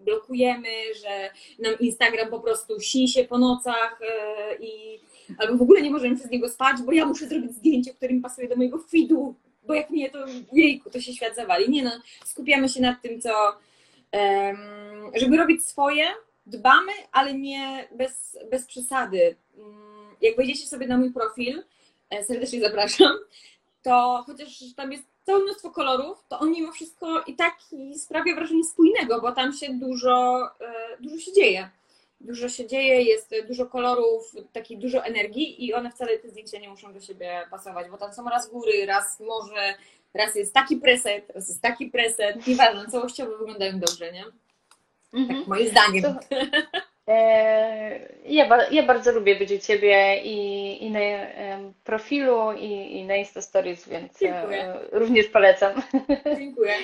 [0.04, 0.68] blokujemy,
[1.02, 5.00] że nam Instagram po prostu si się po nocach e, i
[5.38, 8.20] albo w ogóle nie możemy przez niego spać, bo ja muszę zrobić zdjęcie, które mi
[8.20, 9.34] pasuje do mojego feedu,
[9.66, 10.18] bo jak nie, to
[10.52, 11.70] jejku, to się świat zawali.
[11.70, 11.90] Nie no,
[12.24, 13.30] skupiamy się nad tym, co
[15.14, 16.04] żeby robić swoje,
[16.46, 19.36] dbamy, ale nie bez, bez przesady.
[19.56, 21.62] Mm, jak wejdziecie sobie na mój profil,
[22.10, 23.12] e, serdecznie zapraszam,
[23.86, 27.54] to chociaż tam jest całe mnóstwo kolorów, to on mimo wszystko i tak
[27.96, 31.70] sprawia wrażenie spójnego, bo tam się dużo, e, dużo się dzieje.
[32.20, 36.68] Dużo się dzieje, jest dużo kolorów, takiej dużo energii i one wcale te zdjęcia nie
[36.68, 39.74] muszą do siebie pasować, bo tam są raz góry, raz morze,
[40.14, 44.24] raz jest taki preset, raz jest taki preset, nieważne, całościowo wyglądają dobrze, nie?
[45.12, 45.38] Mhm.
[45.38, 46.02] Tak moim zdaniem.
[46.02, 46.14] To,
[48.24, 53.16] ja, ja bardzo lubię być u Ciebie i, i na e, profilu, i, i na
[53.16, 55.82] Insta Stories, więc e, również polecam.
[56.38, 56.74] Dziękuję.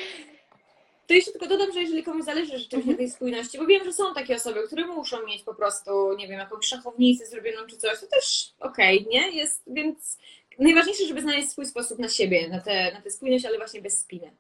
[1.07, 2.97] To jeszcze tylko dodam, że jeżeli komuś zależy rzeczywiście mhm.
[2.97, 6.39] tej spójności, bo wiem, że są takie osoby, które muszą mieć po prostu, nie wiem,
[6.39, 9.31] jakąś szachownicę zrobioną czy coś, to też okej, okay, nie?
[9.31, 10.19] Jest, więc
[10.59, 14.01] najważniejsze, żeby znaleźć swój sposób na siebie, na tę na te spójność, ale właśnie bez
[14.01, 14.31] spiny.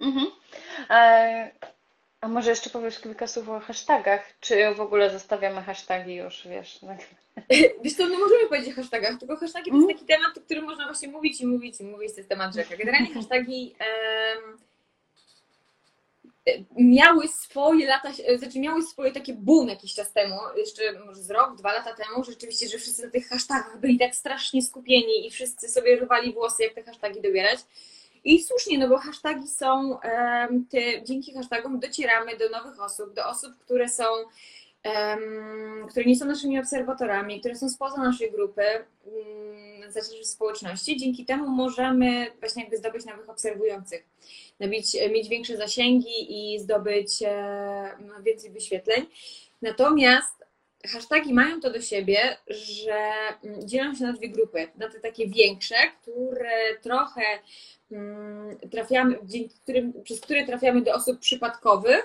[0.00, 0.26] Mhm.
[0.90, 1.50] E,
[2.24, 4.34] a może jeszcze powiesz kilka słów o hashtagach?
[4.40, 6.80] Czy w ogóle zostawiamy hasztagi już, wiesz?
[7.82, 9.98] Wiesz co, no możemy powiedzieć o hashtagach, tylko hashtagi to jest mhm.
[9.98, 12.76] taki temat, o którym można właśnie mówić i mówić i mówić, to jest temat rzeka.
[12.76, 13.74] Generalnie hashtagi
[14.46, 14.58] um,
[16.76, 21.56] miały swoje lata, znaczy miały swoje takie boom jakiś czas temu, jeszcze może z rok,
[21.56, 25.68] dwa lata temu, rzeczywiście, że wszyscy na tych hashtagach byli tak strasznie skupieni i wszyscy
[25.68, 27.58] sobie rwali włosy, jak te hashtagi dobierać.
[28.24, 29.98] I słusznie, no bo hashtagi są,
[30.70, 34.04] te, dzięki hashtagom docieramy do nowych osób, do osób, które są,
[35.90, 38.62] które nie są naszymi obserwatorami, które są spoza naszej grupy,
[39.04, 40.96] um, znaczy społeczności.
[40.96, 44.04] Dzięki temu możemy właśnie jakby zdobyć nowych obserwujących,
[44.60, 49.06] mieć, mieć większe zasięgi i zdobyć e, więcej wyświetleń.
[49.62, 50.43] Natomiast
[50.88, 53.00] hasztagi mają to do siebie, że
[53.44, 54.68] mm, dzielą się na dwie grupy.
[54.76, 57.22] Na te takie większe, które trochę
[57.94, 62.04] Mm, trafiamy, dzięki którym, przez które trafiamy do osób przypadkowych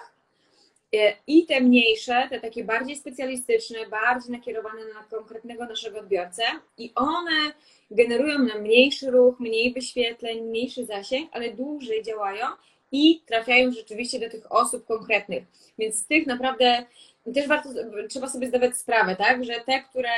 [0.95, 6.43] e, i te mniejsze, te takie bardziej specjalistyczne, bardziej nakierowane na konkretnego naszego odbiorcę
[6.77, 7.51] i one
[7.91, 12.45] generują nam mniejszy ruch, mniej wyświetleń, mniejszy zasięg, ale dłużej działają
[12.91, 15.43] i trafiają rzeczywiście do tych osób konkretnych.
[15.77, 16.85] Więc z tych naprawdę
[17.33, 17.69] też warto,
[18.09, 20.09] trzeba sobie zdawać sprawę, tak, że te, które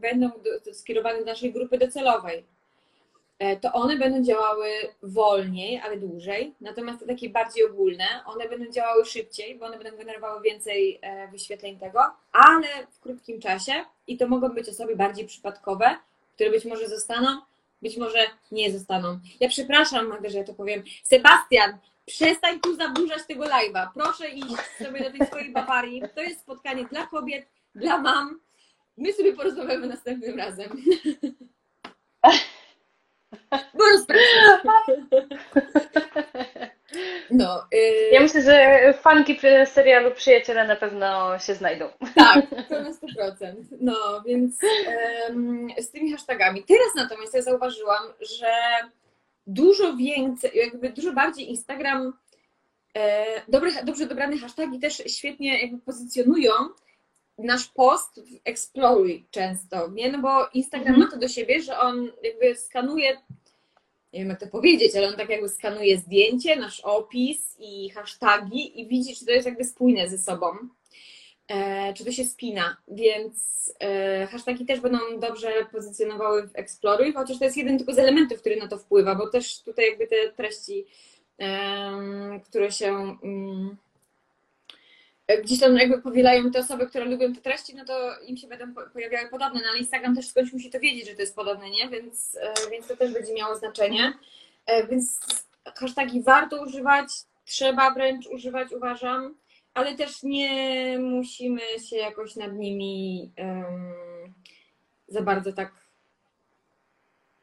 [0.00, 2.44] będą do, skierowane do naszej grupy docelowej,
[3.38, 4.68] E, to one będą działały
[5.02, 6.54] wolniej, ale dłużej.
[6.60, 11.28] Natomiast te takie bardziej ogólne, one będą działały szybciej, bo one będą generowały więcej e,
[11.28, 12.00] wyświetleń tego,
[12.32, 13.72] ale w krótkim czasie
[14.06, 15.96] i to mogą być osoby bardziej przypadkowe,
[16.34, 17.40] które być może zostaną,
[17.82, 18.18] być może
[18.52, 19.18] nie zostaną.
[19.40, 20.82] Ja przepraszam, Magda, że ja to powiem.
[21.02, 21.78] Sebastian,
[22.08, 23.88] przestań tu zaburzać tego live'a.
[23.94, 26.02] Proszę iść sobie do tej swojej Bawarii.
[26.14, 28.40] To jest spotkanie dla kobiet, dla mam.
[28.96, 30.68] My sobie porozmawiamy następnym razem.
[33.74, 33.84] Bo
[37.30, 38.10] No, yy...
[38.12, 41.88] Ja myślę, że fanki serialu Przyjaciele na pewno się znajdą.
[42.14, 43.54] Tak, to na 100%.
[43.80, 44.58] No, więc
[45.78, 46.64] z tymi hashtagami.
[46.64, 48.50] Teraz natomiast ja zauważyłam, że
[49.48, 52.12] dużo więcej, jakby dużo bardziej Instagram,
[52.96, 56.52] e, dobre, dobrze dobrane hasztagi też świetnie jakby pozycjonują
[57.38, 60.12] nasz post eksploruj często, nie?
[60.12, 61.06] No bo Instagram mhm.
[61.06, 63.16] ma to do siebie, że on jakby skanuje,
[64.12, 68.80] nie wiem jak to powiedzieć, ale on tak jakby skanuje zdjęcie, nasz opis i hasztagi
[68.80, 70.46] i widzi, czy to jest jakby spójne ze sobą,
[71.96, 77.44] czy to się spina, więc e, hasztagi też będą dobrze pozycjonowały w Exploruj, chociaż to
[77.44, 80.86] jest jeden tylko z elementów, który na to wpływa, bo też tutaj jakby te treści,
[81.40, 83.16] e, które się...
[83.22, 83.76] Mm,
[85.42, 88.84] gdzieś tam jakby powielają te osoby, które lubią te treści, no to im się będą
[88.92, 91.88] pojawiały podobne, no ale Instagram też skądś musi to wiedzieć, że to jest podobne, nie?
[91.88, 94.12] Więc, e, więc to też będzie miało znaczenie.
[94.66, 95.20] E, więc
[95.64, 97.08] hashtagi warto używać,
[97.44, 99.34] trzeba wręcz używać, uważam,
[99.78, 101.60] ale też nie musimy
[101.90, 104.34] się jakoś nad nimi um,
[105.08, 105.72] za bardzo tak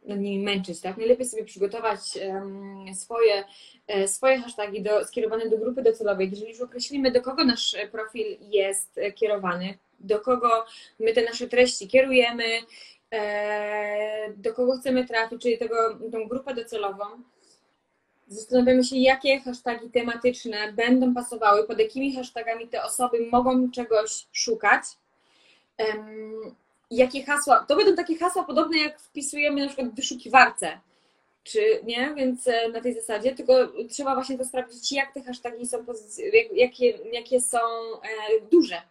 [0.05, 0.97] nad nimi męczyć, tak?
[0.97, 3.43] Najlepiej sobie przygotować um, swoje,
[3.87, 6.29] e, swoje hasztagi do, skierowane do grupy docelowej.
[6.29, 10.65] Jeżeli już określimy, do kogo nasz profil jest e, kierowany, do kogo
[10.99, 12.45] my te nasze treści kierujemy,
[13.13, 17.05] e, do kogo chcemy trafić, czyli tego, tą grupę docelową,
[18.27, 24.83] Zastanawiamy się, jakie hasztagi tematyczne będą pasowały, pod jakimi hashtagami te osoby mogą czegoś szukać.
[25.79, 26.55] Um,
[26.91, 30.79] jakie hasła, to będą takie hasła podobne jak wpisujemy na przykład w wyszukiwarce,
[31.43, 33.53] czy nie, więc e, na tej zasadzie, tylko
[33.89, 35.85] trzeba właśnie to sprawdzić, jak te hasztagi są,
[36.53, 38.81] jakie, jakie są e, duże,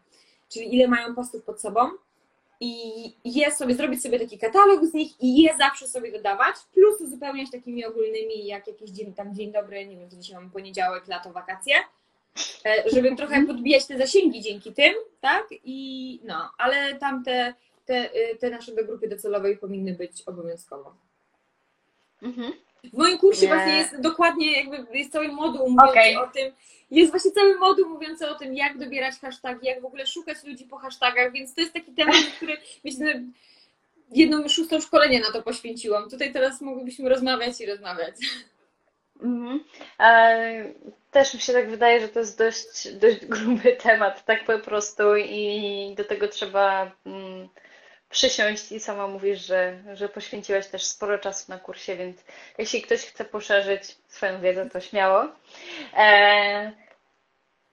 [0.49, 1.81] czyli ile mają postów pod sobą
[2.61, 7.01] i je sobie, zrobić sobie taki katalog z nich i je zawsze sobie dodawać, plus
[7.01, 11.33] uzupełniać takimi ogólnymi, jak jakiś dzień, tam dzień dobry, nie wiem, dzisiaj mamy poniedziałek, lato,
[11.33, 11.75] wakacje,
[12.67, 13.47] e, żeby trochę mhm.
[13.47, 17.55] podbijać te zasięgi dzięki tym, tak, i no, ale tamte,
[17.87, 20.95] te, y, te nasze do grupy docelowej powinny być obowiązkowo.
[22.23, 22.53] Mhm.
[22.93, 23.49] W moim kursie Nie.
[23.49, 26.19] właśnie jest dokładnie, jakby jest cały moduł mówiący okay.
[26.19, 26.53] o tym,
[26.91, 30.65] jest właśnie cały moduł mówiący o tym, jak dobierać hashtagi, jak w ogóle szukać ludzi
[30.65, 33.23] po hashtagach, więc to jest taki temat, który myślę,
[34.11, 36.11] jedną szóstą szkolenie na to poświęciłam.
[36.11, 38.15] Tutaj teraz moglibyśmy rozmawiać i rozmawiać.
[39.23, 39.65] Mhm.
[41.11, 45.17] Też mi się tak wydaje, że to jest dość, dość gruby temat, tak po prostu
[45.17, 47.49] i do tego trzeba mm,
[48.15, 52.17] przysiąść i sama mówisz, że, że poświęciłaś też sporo czasu na kursie, więc
[52.59, 55.29] jeśli ktoś chce poszerzyć swoją wiedzę, to śmiało.
[55.97, 56.73] E,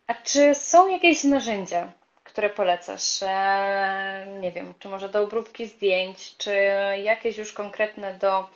[0.08, 1.92] a czy są jakieś narzędzia,
[2.24, 3.24] które polecasz?
[3.24, 6.56] E, nie wiem, czy może do obróbki zdjęć, czy
[7.04, 8.50] jakieś już konkretne do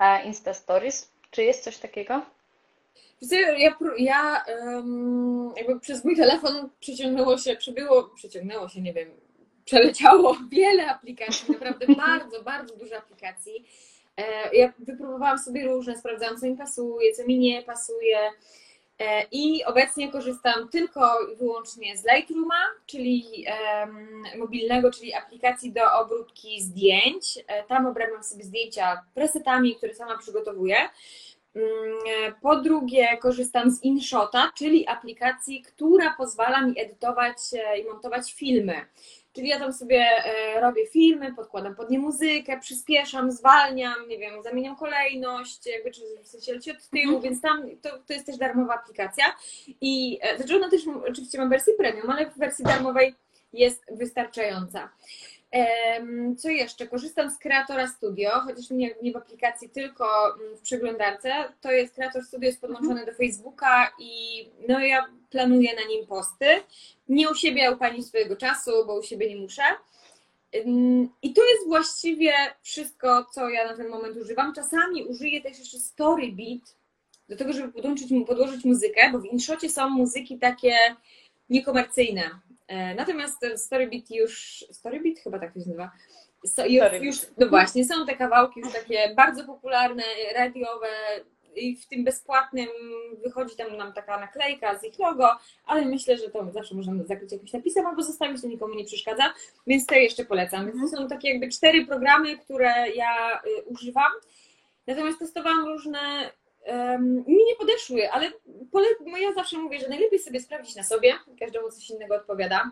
[0.00, 1.12] e, Insta Stories?
[1.30, 2.22] Czy jest coś takiego?
[3.58, 4.44] Ja, ja
[5.56, 9.21] jakby przez mój telefon przeciągnęło się, przybyło, przeciągnęło się, nie wiem,
[9.64, 13.64] przeleciało wiele aplikacji, naprawdę bardzo, bardzo dużo aplikacji.
[14.16, 18.18] E, ja wypróbowałam sobie różne, sprawdzałam, co mi pasuje, co mi nie pasuje.
[18.98, 21.00] E, I obecnie korzystam tylko
[21.32, 23.46] i wyłącznie z Lightrooma, czyli
[23.80, 27.38] um, mobilnego, czyli aplikacji do obróbki zdjęć.
[27.46, 30.76] E, tam obrabiam sobie zdjęcia presetami, które sama przygotowuję.
[31.54, 37.36] Mm, po drugie, korzystam z InShota, czyli aplikacji, która pozwala mi edytować
[37.80, 38.86] i montować filmy.
[39.32, 44.42] Czyli ja tam sobie e, robię filmy, podkładam pod nie muzykę, przyspieszam, zwalniam, nie wiem,
[44.42, 47.22] zamieniam kolejność, jakby czy w sensie leci od tyłu, mhm.
[47.22, 49.24] więc tam to, to jest też darmowa aplikacja.
[49.80, 53.14] I e, znaczy ona też oczywiście ma wersję premium, ale w wersji darmowej
[53.52, 54.88] jest wystarczająca.
[56.38, 56.86] Co jeszcze?
[56.86, 61.32] Korzystam z Kreatora Studio, chociaż nie, nie w aplikacji, tylko mm, w przeglądarce.
[61.60, 63.06] To jest Kreator Studio, jest podłączony mhm.
[63.06, 66.46] do Facebooka i no ja planuję na nim posty.
[67.08, 69.62] Nie u siebie, a u Pani swojego czasu, bo u siebie nie muszę.
[71.22, 74.54] I to jest właściwie wszystko, co ja na ten moment używam.
[74.54, 76.76] Czasami użyję też jeszcze Storybeat
[77.28, 80.74] do tego, żeby podłączyć, podłożyć muzykę, bo w InShocie są muzyki takie
[81.50, 82.30] niekomercyjne.
[82.72, 85.90] E, natomiast Storybeat już, Storybeat chyba tak to się nazywa,
[86.68, 90.02] już, już, no właśnie, są te kawałki już takie bardzo popularne,
[90.34, 90.88] radiowe,
[91.56, 92.68] i w tym bezpłatnym
[93.24, 97.32] wychodzi tam nam taka naklejka z ich logo, ale myślę, że to zawsze można zakryć
[97.32, 99.34] jakimś napisem albo zostawić, to nikomu nie przeszkadza,
[99.66, 100.66] więc te jeszcze polecam.
[100.66, 104.12] Więc to są takie jakby cztery programy, które ja y, używam.
[104.86, 106.30] Natomiast testowałam różne,
[106.66, 108.32] um, mi nie podeszły, ale
[108.72, 108.86] pole,
[109.20, 112.70] ja zawsze mówię, że najlepiej sobie sprawdzić na sobie, każdemu coś innego odpowiada.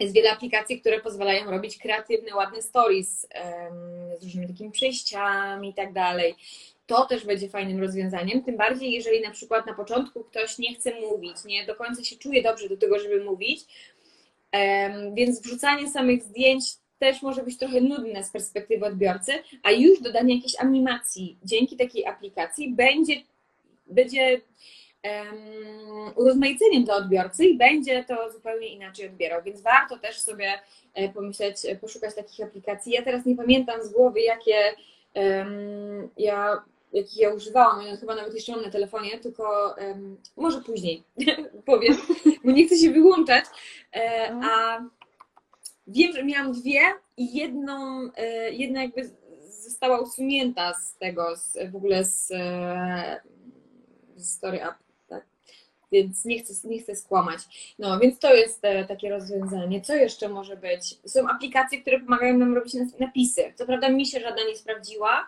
[0.00, 5.74] Jest wiele aplikacji, które pozwalają robić kreatywne, ładne stories um, z różnymi takimi przejściami i
[5.74, 6.34] tak dalej
[6.86, 11.00] to też będzie fajnym rozwiązaniem, tym bardziej jeżeli na przykład na początku ktoś nie chce
[11.00, 13.60] mówić, nie do końca się czuje dobrze do tego, żeby mówić,
[15.14, 16.64] więc wrzucanie samych zdjęć
[16.98, 22.06] też może być trochę nudne z perspektywy odbiorcy, a już dodanie jakiejś animacji dzięki takiej
[22.06, 23.14] aplikacji będzie,
[23.86, 24.40] będzie
[25.04, 30.52] um, urozmaiceniem dla odbiorcy i będzie to zupełnie inaczej odbierał, więc warto też sobie
[30.94, 32.92] e, pomyśleć, e, poszukać takich aplikacji.
[32.92, 34.74] Ja teraz nie pamiętam z głowy, jakie
[35.14, 40.60] um, ja jakich ja używałam, ja chyba nawet jeszcze mam na telefonie, tylko um, może
[40.60, 41.02] później
[41.66, 41.94] powiem,
[42.44, 43.44] bo nie chcę się wyłączać.
[43.94, 44.80] E, a
[45.86, 46.80] wiem, że miałam dwie
[47.16, 49.10] i jedną, e, jedna jakby
[49.62, 53.20] została usunięta z tego, z, w ogóle z, e,
[54.16, 54.74] z Story Up.
[55.08, 55.24] Tak?
[55.92, 57.74] Więc nie chcę, nie chcę skłamać.
[57.78, 59.80] No, więc to jest e, takie rozwiązanie.
[59.80, 60.98] Co jeszcze może być?
[61.06, 63.52] Są aplikacje, które pomagają nam robić napisy.
[63.54, 65.26] Co prawda mi się żadna nie sprawdziła,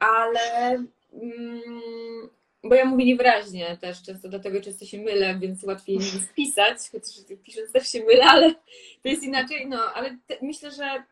[0.00, 0.70] ale
[1.12, 2.30] mm,
[2.64, 7.38] bo ja mówię niewyraźnie też często, dlatego często się mylę, więc łatwiej mi spisać, chociaż
[7.44, 8.54] pisząc też się mylę, ale
[9.02, 11.04] to jest inaczej, no, ale te, myślę, że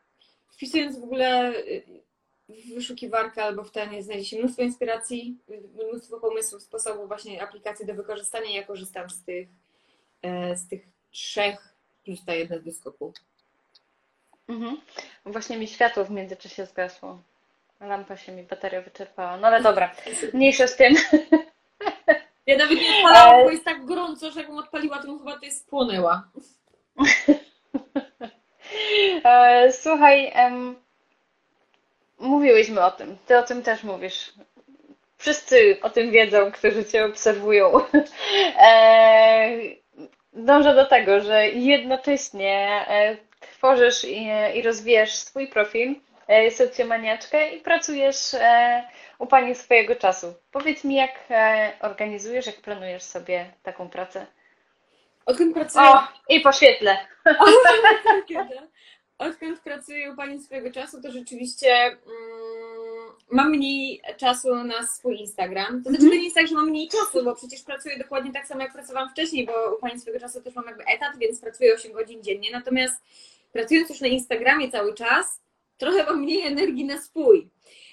[0.48, 2.02] wpisując w ogóle y,
[2.48, 5.38] w wyszukiwarkę albo w ten znajdzie się mnóstwo inspiracji,
[5.88, 8.50] mnóstwo pomysłów, sposobów właśnie aplikacji do wykorzystania.
[8.50, 9.48] Ja korzystam z tych,
[10.22, 13.12] e, z tych trzech plus ta jedna z doskoku.
[14.48, 14.76] Mhm.
[15.26, 17.22] Właśnie mi światło w międzyczasie zgasło.
[17.82, 19.36] Lampa się mi, bateria wyczerpała.
[19.36, 19.90] No ale dobra,
[20.34, 20.94] mniejsza z tym.
[22.46, 25.50] Ja nawet nie odpalałam, bo jest tak gorąco, że jakbym odpaliła, to bym chyba tutaj
[25.50, 26.28] spłonęła.
[29.24, 30.76] E, Słuchaj, em,
[32.18, 34.32] mówiłyśmy o tym, ty o tym też mówisz.
[35.18, 37.72] Wszyscy o tym wiedzą, którzy cię obserwują.
[38.58, 39.58] E,
[40.32, 45.94] Dążę do tego, że jednocześnie e, tworzysz i, i rozwijasz swój profil,
[46.50, 48.82] socjomaniaczkę i pracujesz e,
[49.18, 50.34] u pani swojego czasu.
[50.52, 54.26] Powiedz mi, jak e, organizujesz, jak planujesz sobie taką pracę?
[55.26, 55.84] Odkąd pracuję...
[55.84, 56.96] O, i po świetle.
[58.28, 58.72] Kiedy?
[59.18, 65.82] Odkąd pracuję u Pani swojego czasu, to rzeczywiście mm, mam mniej czasu na swój Instagram.
[65.82, 68.46] To znaczy, to nie jest tak, że mam mniej czasu, bo przecież pracuję dokładnie tak
[68.46, 71.74] samo, jak pracowałam wcześniej, bo u Pani swojego czasu też mam jakby etat, więc pracuję
[71.74, 72.50] 8 godzin dziennie.
[72.52, 73.02] Natomiast
[73.52, 75.40] pracując już na Instagramie cały czas,
[75.78, 77.48] trochę mam mniej energii na swój.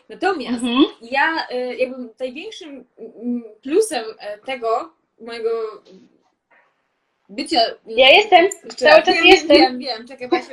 [0.09, 0.85] Natomiast Mhm.
[1.01, 5.49] ja y, jakby największym mm, plusem e, tego mojego
[7.29, 7.59] bycia.
[7.87, 9.05] Ja jestem, cały raz.
[9.05, 9.57] czas wiem, jestem.
[9.57, 10.49] Wiem, wiem, czekaj, bo ja się,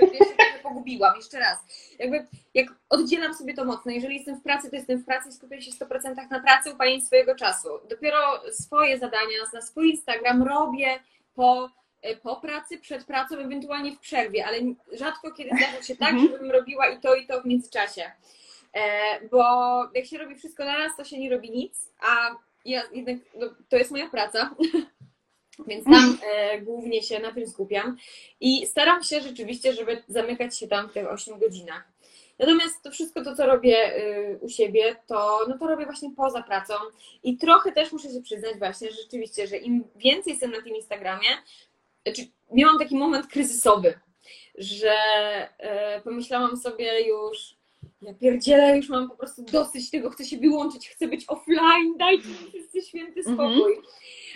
[0.62, 1.16] pogubiłam.
[1.16, 1.58] Jeszcze raz.
[1.98, 5.32] Jakby jak oddzielam sobie to mocno, jeżeli jestem w pracy, to jestem w pracy i
[5.32, 7.68] skupiam się 100% na pracy, upajaniu swojego czasu.
[7.90, 8.18] Dopiero
[8.52, 10.98] swoje zadania na swój Instagram robię
[11.34, 11.68] po, e,
[12.22, 14.58] po pracy, przed pracą, ewentualnie w przerwie, ale
[14.92, 16.32] rzadko kiedy zdarza się tak, Mhm.
[16.32, 18.10] żebym robiła i to, i to w międzyczasie.
[18.72, 18.80] E,
[19.30, 19.42] bo
[19.94, 23.76] jak się robi wszystko naraz, to się nie robi nic, a ja jednak, no, to
[23.76, 24.54] jest moja praca,
[25.68, 27.96] więc tam e, głównie się na tym skupiam
[28.40, 31.96] i staram się rzeczywiście, żeby zamykać się tam w tych 8 godzinach.
[32.38, 36.42] Natomiast to wszystko to, co robię y, u siebie, to, no to robię właśnie poza
[36.42, 36.74] pracą
[37.22, 40.76] i trochę też muszę się przyznać właśnie, że rzeczywiście, że im więcej jestem na tym
[40.76, 41.28] Instagramie,
[42.06, 43.98] znaczy miałam taki moment kryzysowy,
[44.58, 44.94] że
[45.58, 47.56] e, pomyślałam sobie już,
[48.02, 52.28] ja pierdzielę, już mam po prostu dosyć tego, chcę się wyłączyć, chcę być offline, dajcie
[52.28, 53.76] mi wszyscy święty spokój.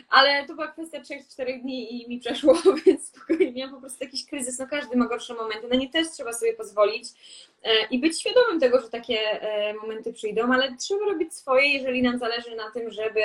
[0.09, 2.55] Ale to była kwestia 3-4 dni i mi przeszło,
[2.87, 6.11] więc spokojnie, miałam po prostu jakiś kryzys, no każdy ma gorsze momenty, na nie też
[6.11, 7.05] trzeba sobie pozwolić
[7.63, 12.03] e, i być świadomym tego, że takie e, momenty przyjdą, ale trzeba robić swoje, jeżeli
[12.03, 13.21] nam zależy na tym, żeby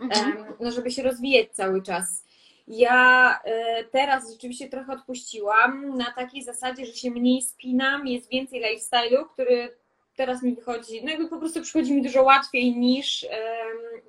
[0.00, 0.36] Mhm.
[0.36, 2.24] em, no, żeby się rozwijać cały czas.
[2.68, 8.62] Ja e, teraz rzeczywiście trochę odpuściłam na takiej zasadzie, że się mniej spinam, jest więcej
[8.62, 9.76] lifestyle'u, który
[10.16, 13.26] teraz mi wychodzi, no jakby po prostu przychodzi mi dużo łatwiej niż,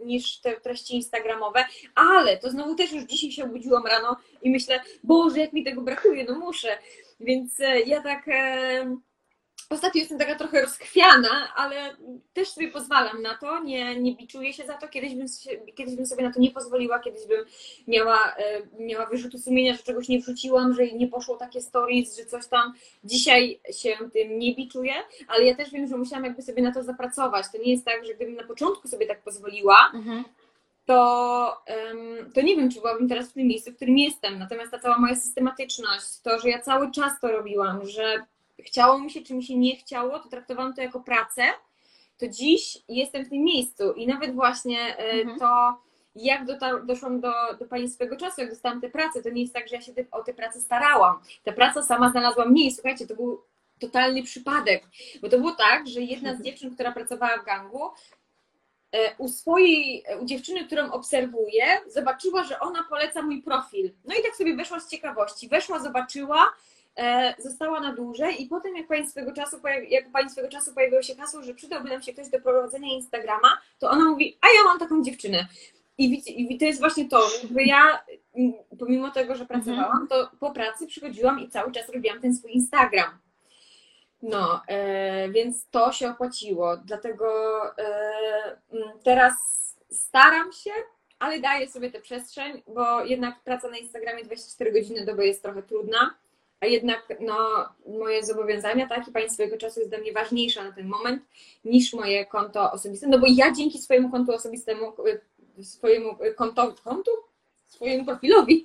[0.06, 4.80] niż te treści instagramowe, ale to znowu też już dzisiaj się obudziłam rano i myślę,
[5.04, 6.78] Boże, jak mi tego brakuje, no muszę.
[7.20, 8.26] Więc e, ja tak
[9.72, 11.96] Ostatnio jestem taka trochę rozchwiana, ale
[12.34, 14.88] też sobie pozwalam na to, nie, nie biczuję się za to.
[14.88, 17.46] Kiedyś bym, się, kiedyś bym sobie na to nie pozwoliła, kiedyś bym
[17.88, 22.26] miała, e, miała wyrzutu sumienia, że czegoś nie wrzuciłam, że nie poszło takie stories, że
[22.26, 22.74] coś tam.
[23.04, 24.94] Dzisiaj się tym nie biczuję,
[25.28, 27.46] ale ja też wiem, że musiałam jakby sobie na to zapracować.
[27.52, 30.24] To nie jest tak, że gdybym na początku sobie tak pozwoliła, Mhm.
[30.86, 31.62] to,
[32.36, 34.40] to nie wiem, czy byłabym teraz w tym miejscu, w którym jestem.
[34.40, 38.26] Natomiast ta cała moja systematyczność, to, że ja cały czas to robiłam, że
[38.66, 41.44] chciało mi się, czy mi się nie chciało, to traktowałam to jako pracę,
[42.18, 45.40] to dziś jestem w tym miejscu i nawet właśnie e, Mhm.
[45.40, 45.78] to,
[46.16, 46.46] jak
[46.86, 49.76] doszłam do, do Pani swego czasu, jak dostałam tę pracę, to nie jest tak, że
[49.76, 51.20] ja się te, o tę pracę starałam.
[51.44, 53.42] Ta praca sama znalazła mnie i słuchajcie, to był
[53.80, 54.84] totalny przypadek,
[55.22, 57.84] bo to było tak, że jedna z dziewczyn, która pracowała w gangu,
[58.92, 63.92] e, u swojej, u dziewczyny, którą obserwuję, zobaczyła, że ona poleca mój profil.
[64.06, 65.50] No i tak sobie weszła z ciekawości.
[65.50, 66.50] Weszła, zobaczyła, e,
[67.38, 69.58] została na dłużej i potem jak pani swego czasu,
[69.90, 73.62] jak pani swego czasu pojawiło się hasło, że przydałby nam się ktoś do prowadzenia Instagrama,
[73.80, 75.48] to ona mówi, a ja mam taką dziewczynę.
[75.98, 78.04] I, to jest właśnie to, że ja
[78.80, 83.18] pomimo tego, że pracowałam, to po pracy przychodziłam i cały czas robiłam ten swój Instagram.
[84.22, 86.78] No, e, więc to się opłaciło.
[86.78, 87.28] Dlatego
[87.78, 88.58] e,
[89.04, 89.34] teraz
[89.92, 90.72] staram się,
[91.20, 95.64] ale daję sobie tę przestrzeń, bo jednak praca na Instagramie 24 godziny doby jest trochę
[95.64, 96.16] trudna,
[96.62, 97.70] a jednak no,
[98.00, 101.24] moje zobowiązania, tak, i Pani swojego czasu jest dla mnie ważniejsza na ten moment
[101.66, 104.94] niż moje konto osobiste, no bo ja dzięki swojemu kontu osobistemu,
[105.58, 107.12] y, swojemu y, konto, kontu?
[107.68, 108.64] Swojemu profilowi,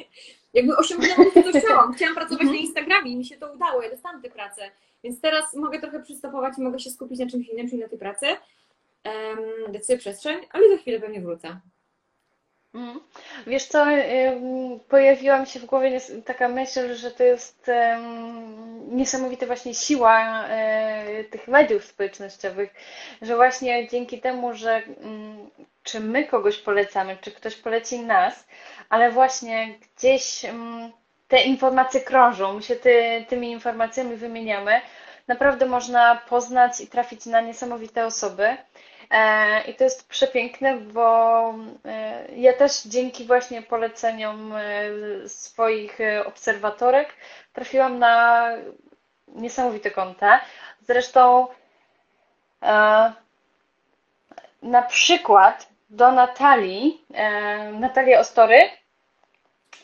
[0.54, 1.94] jakby osiągnęłam to, co chciałam.
[1.94, 4.70] Chciałam pracować na Instagramie i mi się to udało, ja dostałam tę pracę.
[5.04, 7.98] Więc teraz mogę trochę przystopować i mogę się skupić na czymś innym, czyli na tej
[7.98, 8.26] pracy.
[9.87, 11.61] Um, przestrzeń, ale za chwilę pewnie wrócę.
[12.74, 13.00] Mhm.
[13.46, 13.87] Wiesz co,
[14.88, 17.70] pojawiła mi się w głowie taka myśl, że to jest
[18.88, 22.75] niesamowita właśnie siła y, tych mediów społecznościowych,
[23.22, 25.50] że właśnie dzięki temu, że ym,
[25.83, 28.46] czy my kogoś polecamy, czy ktoś poleci nas,
[28.88, 30.92] ale właśnie gdzieś ym,
[31.29, 34.81] te informacje krążą, my się ty, tymi informacjami wymieniamy,
[35.29, 38.56] naprawdę można poznać i trafić na niesamowite osoby.
[39.11, 47.09] E, I to jest przepiękne, bo e, ja też dzięki właśnie poleceniom e, swoich obserwatorek
[47.52, 48.48] trafiłam na
[49.29, 50.40] niesamowite konta.
[50.81, 51.46] Zresztą
[54.63, 57.05] na przykład do Natalii,
[57.73, 58.59] Natalii Ostory,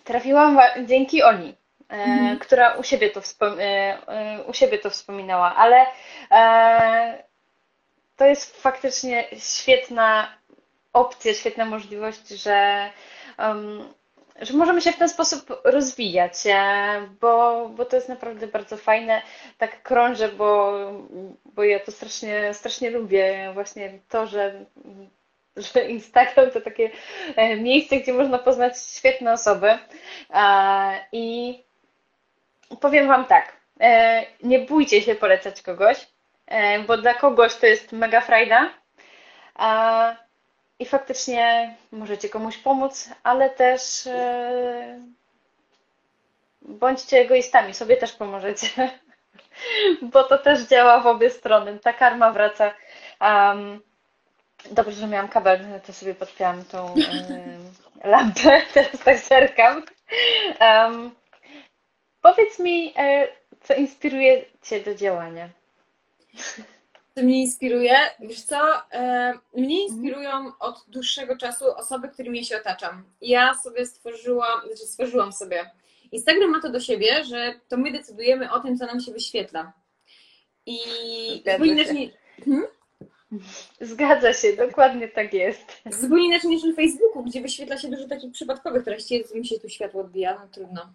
[0.05, 1.57] trafiłam dzięki Oli,
[1.89, 2.39] mhm.
[2.39, 3.21] która u siebie, to
[4.47, 5.87] u siebie to wspominała, ale
[8.21, 10.29] to jest faktycznie świetna
[10.93, 12.91] opcja, świetna możliwość, że,
[13.39, 13.89] um,
[14.41, 19.23] że możemy się w ten sposób rozwijać, e, bo, bo to jest naprawdę bardzo fajne.
[19.59, 20.79] Tak krążę, bo,
[21.45, 24.65] bo ja to strasznie, strasznie lubię właśnie to, że,
[25.57, 26.91] że Instagram to takie
[27.37, 29.79] e, miejsce, gdzie można poznać świetne osoby.
[31.13, 31.59] I
[32.81, 36.20] powiem Wam tak, e, nie bójcie się polecać kogoś, E,
[36.87, 38.71] bo dla kogoś to jest mega frajda
[40.81, 45.01] i faktycznie możecie komuś pomóc, ale też e,
[46.63, 48.91] bądźcie egoistami, sobie też pomożecie,
[50.13, 51.79] bo to też działa w obie strony.
[51.79, 52.75] Ta karma wraca.
[54.71, 56.95] Dobrze, że miałam kabel, to sobie podpięłam tą
[58.05, 59.83] lampę, teraz tak zerkam.
[60.61, 61.15] Um,
[62.23, 62.95] powiedz mi,
[63.63, 65.49] co inspiruje Cię do działania?
[67.15, 67.97] Co mnie inspiruje?
[68.21, 68.57] Wiesz co?
[68.93, 73.05] E, mnie inspirują od dłuższego czasu osoby, którymi ja się otaczam.
[73.21, 75.71] Ja sobie stworzyłam, znaczy stworzyłam sobie.
[76.13, 79.73] Instagram ma to do siebie, że to my decydujemy o tym, co nam się wyświetla.
[80.67, 80.79] I
[81.37, 82.15] zupełnie inaczej.
[82.45, 82.67] Hmm?
[83.81, 85.83] Zgadza się, dokładnie tak jest.
[85.91, 89.25] Zupełnie inaczej niż na Facebooku, gdzie wyświetla się dużo takich przypadkowych treści.
[89.35, 90.93] Mi się tu światło odbija, no trudno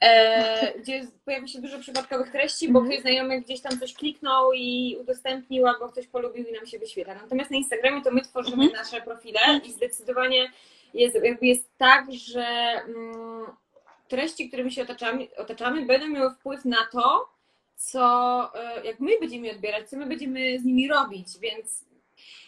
[0.00, 2.92] e, gdzie pojawia się dużo przypadkowych treści, bo mhm.
[2.92, 7.14] ktoś znajomy gdzieś tam coś kliknął i udostępnił, albo ktoś polubił i nam się wyświetla.
[7.14, 8.72] Natomiast na Instagramie to my tworzymy mhm.
[8.72, 10.50] nasze profile i zdecydowanie
[10.94, 12.46] jest, jakby jest tak, że
[12.86, 13.46] mm,
[14.08, 17.28] treści, którymi się otaczamy, otaczamy, będą miały wpływ na to,
[17.76, 21.84] co, e, jak my będziemy odbierać, co my będziemy z nimi robić, więc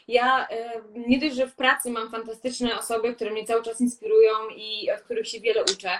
[0.08, 4.32] ja e, nie dość, że w pracy mam fantastyczne osoby, które mnie cały czas inspirują
[4.56, 5.90] i od których się wiele uczę,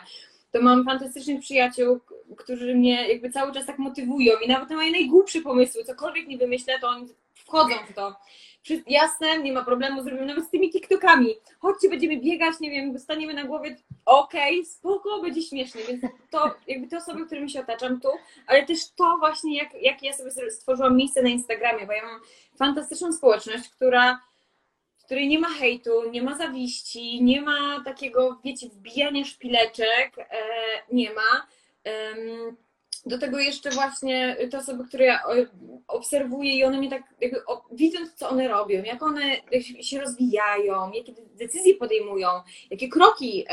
[0.57, 2.01] to mam fantastycznych przyjaciół,
[2.37, 6.39] którzy mnie jakby cały czas tak motywują i nawet na moje najgłupsze pomysły, cokolwiek nie
[6.39, 8.17] wymyślę, to oni wchodzą w to.
[8.87, 11.35] Jasne, nie ma problemu, zrobimy nawet z tymi TikTokami.
[11.59, 16.55] Chodźcie, będziemy biegać, nie wiem, dostaniemy na głowie, okej, okay, spoko, będzie śmiesznie, więc to
[16.67, 18.09] jakby te osoby, którymi się otaczam tu,
[18.47, 22.21] ale też to właśnie, jak, jak ja sobie stworzyłam miejsce na Instagramie, bo ja mam
[22.59, 24.21] fantastyczną społeczność, która
[25.07, 30.25] której nie ma hejtu, nie ma zawiści, nie ma takiego, wiecie, wbijania szpileczek, e,
[30.93, 31.47] nie ma.
[33.07, 35.21] Do tego jeszcze właśnie te osoby, które ja
[35.89, 37.41] obserwuję i one mnie tak, jakby,
[37.73, 39.37] widząc co one robią, jak one
[39.81, 42.29] się rozwijają, jakie decyzje podejmują,
[42.71, 43.47] jakie kroki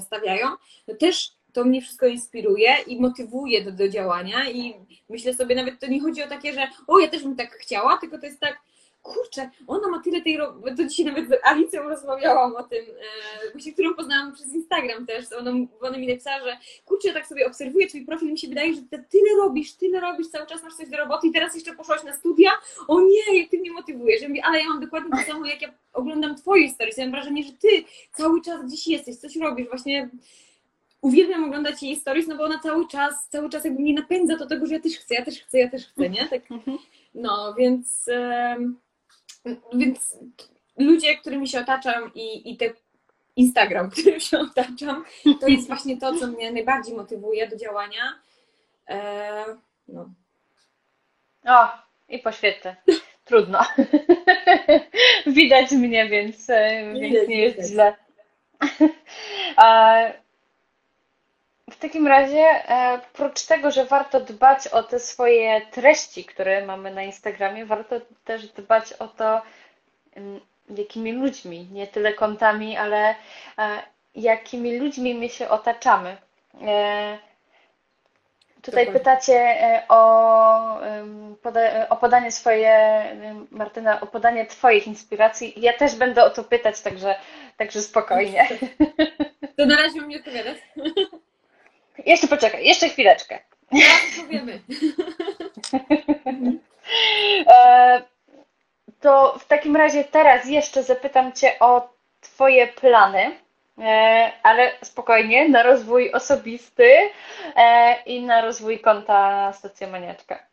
[0.00, 0.46] stawiają,
[0.86, 4.74] to też to mnie wszystko inspiruje i motywuje do, do działania i
[5.08, 7.96] myślę sobie, nawet to nie chodzi o takie, że o, ja też bym tak chciała,
[7.96, 8.60] tylko to jest tak,
[9.02, 13.52] kurczę, ona ma tyle tej roboty, to dzisiaj nawet z Alicją rozmawiałam o tym, e,
[13.52, 17.46] właśnie, którą poznałam przez Instagram też, ona, ona mi napisała, że kurczę, ja tak sobie
[17.46, 20.74] obserwuję twój profil mi się wydaje, że ty tyle robisz, tyle robisz, cały czas masz
[20.74, 22.50] coś do roboty i teraz jeszcze poszłaś na studia,
[22.88, 25.62] o nie, jak ty mnie motywujesz, ja mówię, ale ja mam dokładnie to samo, jak
[25.62, 27.68] ja oglądam twoje historie, ja mam wrażenie, że ty
[28.12, 30.10] cały czas gdzieś jesteś, coś robisz, właśnie
[31.00, 34.46] uwielbiam oglądać jej stories, no bo ona cały czas, cały czas jakby mnie napędza do
[34.46, 36.28] tego, że ja też chcę, ja też chcę, ja też chcę, nie?
[36.28, 36.78] Tak, mhm.
[37.14, 38.08] no, więc...
[39.72, 40.16] Więc
[40.78, 42.72] ludzie, którymi się otaczam i, i te
[43.36, 45.04] Instagram, którym się otaczam,
[45.40, 48.20] to jest właśnie to, co mnie najbardziej motywuje do działania.
[48.88, 49.44] E,
[49.88, 50.10] no.
[51.46, 51.68] O,
[52.08, 52.76] i po świecie.
[53.24, 53.60] Trudno.
[55.26, 57.70] Widać mnie, więc, e, więc nie jest widać.
[57.70, 57.96] źle.
[61.70, 66.90] W takim razie, e, oprócz tego, że warto dbać o te swoje treści, które mamy
[66.90, 69.42] na Instagramie, warto też dbać o to,
[70.76, 73.14] jakimi ludźmi, nie tyle kontami, ale
[73.58, 73.82] e,
[74.14, 76.16] jakimi ludźmi my się otaczamy.
[76.62, 77.18] E,
[78.62, 79.56] tutaj pytacie
[79.88, 80.80] o,
[81.88, 83.04] o podanie swoje,
[83.50, 85.54] Martyna, o podanie Twoich inspiracji.
[85.56, 87.14] Ja też będę o to pytać, także,
[87.56, 88.48] także spokojnie.
[89.56, 90.56] To na razie mnie odpowiadać.
[92.06, 93.38] Jeszcze poczekaj, jeszcze chwileczkę.
[94.16, 94.60] Powiemy.
[97.46, 98.02] E,
[99.00, 103.36] to w takim razie teraz jeszcze zapytam Cię o Twoje plany,
[103.78, 106.92] e, ale spokojnie, na rozwój osobisty
[107.56, 110.46] e, i na rozwój konta Stacjomaniaczka.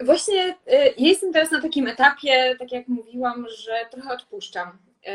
[0.00, 0.54] Właśnie ja
[0.98, 4.78] jestem teraz na takim etapie, tak jak mówiłam, że trochę odpuszczam.
[5.06, 5.10] Y,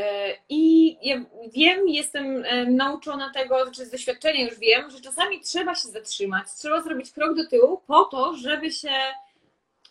[0.49, 5.75] I ja wiem, jestem y, nauczona tego, czy z doświadczenia już wiem, że czasami trzeba
[5.75, 8.89] się zatrzymać, trzeba zrobić krok do tyłu po to, żeby się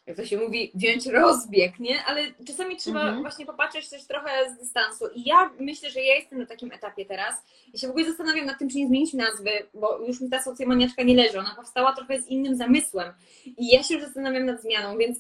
[0.07, 2.05] jak to się mówi, wziąć rozbieg, nie?
[2.05, 3.23] Ale czasami trzeba mhm.
[3.23, 5.05] właśnie popatrzeć też trochę z dystansu.
[5.15, 7.35] I ja myślę, że ja jestem na takim etapie teraz.
[7.75, 10.43] Ja się w ogóle zastanawiam nad tym, czy nie zmienić nazwy, bo już mi ta
[10.43, 11.39] socjomaniaczka nie leży.
[11.39, 13.13] Ona powstała trochę z innym zamysłem.
[13.47, 15.19] I ja się już zastanawiam nad zmianą, więc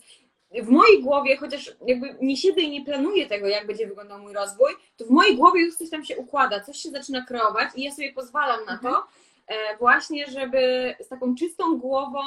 [0.61, 4.33] w mojej głowie, chociaż jakby nie siedzę i nie planuję tego, jak będzie wyglądał mój
[4.33, 7.83] rozwój, to w mojej głowie już coś tam się układa, coś się zaczyna kreować i
[7.83, 9.05] ja sobie pozwalam na to, mhm.
[9.47, 12.21] e, właśnie, żeby z taką czystą głową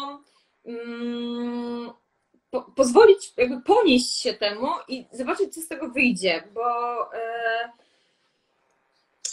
[0.65, 1.91] mm,
[2.49, 6.63] po, pozwolić, jakby ponieść się temu i zobaczyć, co z tego wyjdzie, bo
[7.13, 7.71] e,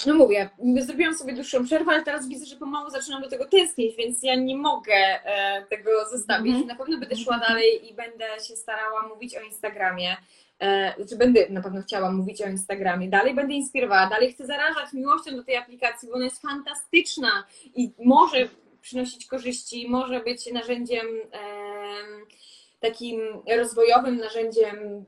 [0.07, 0.51] no mówię,
[0.81, 4.35] zrobiłam sobie dłuższą przerwę, ale teraz widzę, że pomału zaczynam do tego tęsknić, więc ja
[4.35, 6.53] nie mogę e, tego zostawić.
[6.53, 6.69] Mm -hmm.
[6.69, 10.17] Na pewno będę szła dalej i będę się starała mówić o Instagramie.
[10.61, 14.93] E, znaczy będę na pewno chciała mówić o Instagramie, dalej będę inspirowała, dalej chcę zarażać
[14.93, 17.45] miłością do tej aplikacji, bo ona jest fantastyczna
[17.75, 18.49] i może
[18.81, 21.07] przynosić korzyści, może być narzędziem
[22.83, 23.21] takim
[23.59, 25.05] rozwojowym narzędziem,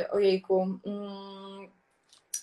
[0.00, 1.68] y, ojejku, mm,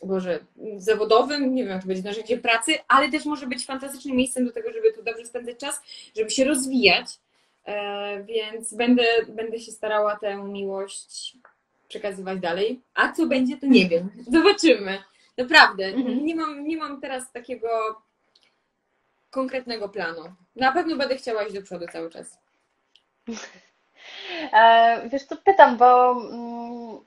[0.06, 0.39] Boże,
[0.78, 4.74] zawodowym, nie wiem, czy będzie narzędziem pracy, ale też może być fantastycznym miejscem do tego,
[4.74, 5.82] żeby tu dobrze spędzać czas,
[6.18, 7.06] żeby się rozwijać,
[7.66, 11.38] e, więc będę, będę się starała tę miłość
[11.88, 12.82] przekazywać dalej.
[12.93, 14.10] A co będzie, to nie wiem.
[14.38, 15.04] Zobaczymy.
[15.38, 15.86] Naprawdę.
[15.86, 16.26] Mhm.
[16.26, 17.68] Nie, mam, nie mam teraz takiego
[19.30, 20.22] konkretnego planu.
[20.56, 22.38] Na pewno będę chciała iść do przodu cały czas.
[24.54, 26.99] E, wiesz, to pytam, bo mm,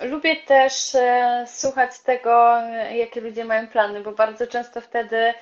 [0.00, 2.56] lubię też e, słuchać tego,
[2.94, 5.34] jakie ludzie mają plany, bo bardzo często wtedy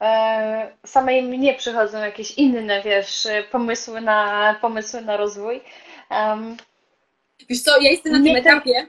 [0.00, 5.60] e, samej mnie przychodzą jakieś inne, wiesz, pomysły na, pomysły na rozwój.
[7.48, 8.86] Wiesz co, ja jestem na tym etapie,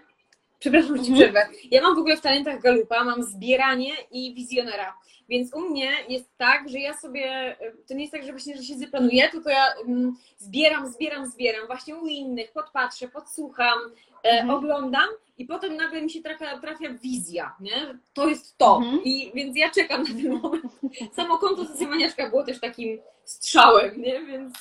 [0.60, 1.16] przepraszam, że ci mhm.
[1.16, 4.94] przerwę, ja mam w ogóle w talentach Galupa, mam zbieranie i wizjonera.
[5.30, 7.56] Więc u mnie jest tak, że ja sobie,
[7.88, 11.68] to nie jest tak, że właśnie, że siedzę, planuję, tylko ja um, zbieram, zbieram, zbieram
[11.68, 14.50] właśnie u innych, podpatrzę, podsłucham, e, mhm.
[14.50, 15.08] oglądam
[15.38, 18.00] i potem nagle mi się trafia, trafia wizja, nie?
[18.14, 18.78] To jest to.
[18.78, 19.04] Mhm.
[19.04, 20.66] I więc ja czekam na ten moment.
[21.16, 24.26] Samo konto Socjomaniaczka było też takim strzałem, nie?
[24.26, 24.54] Więc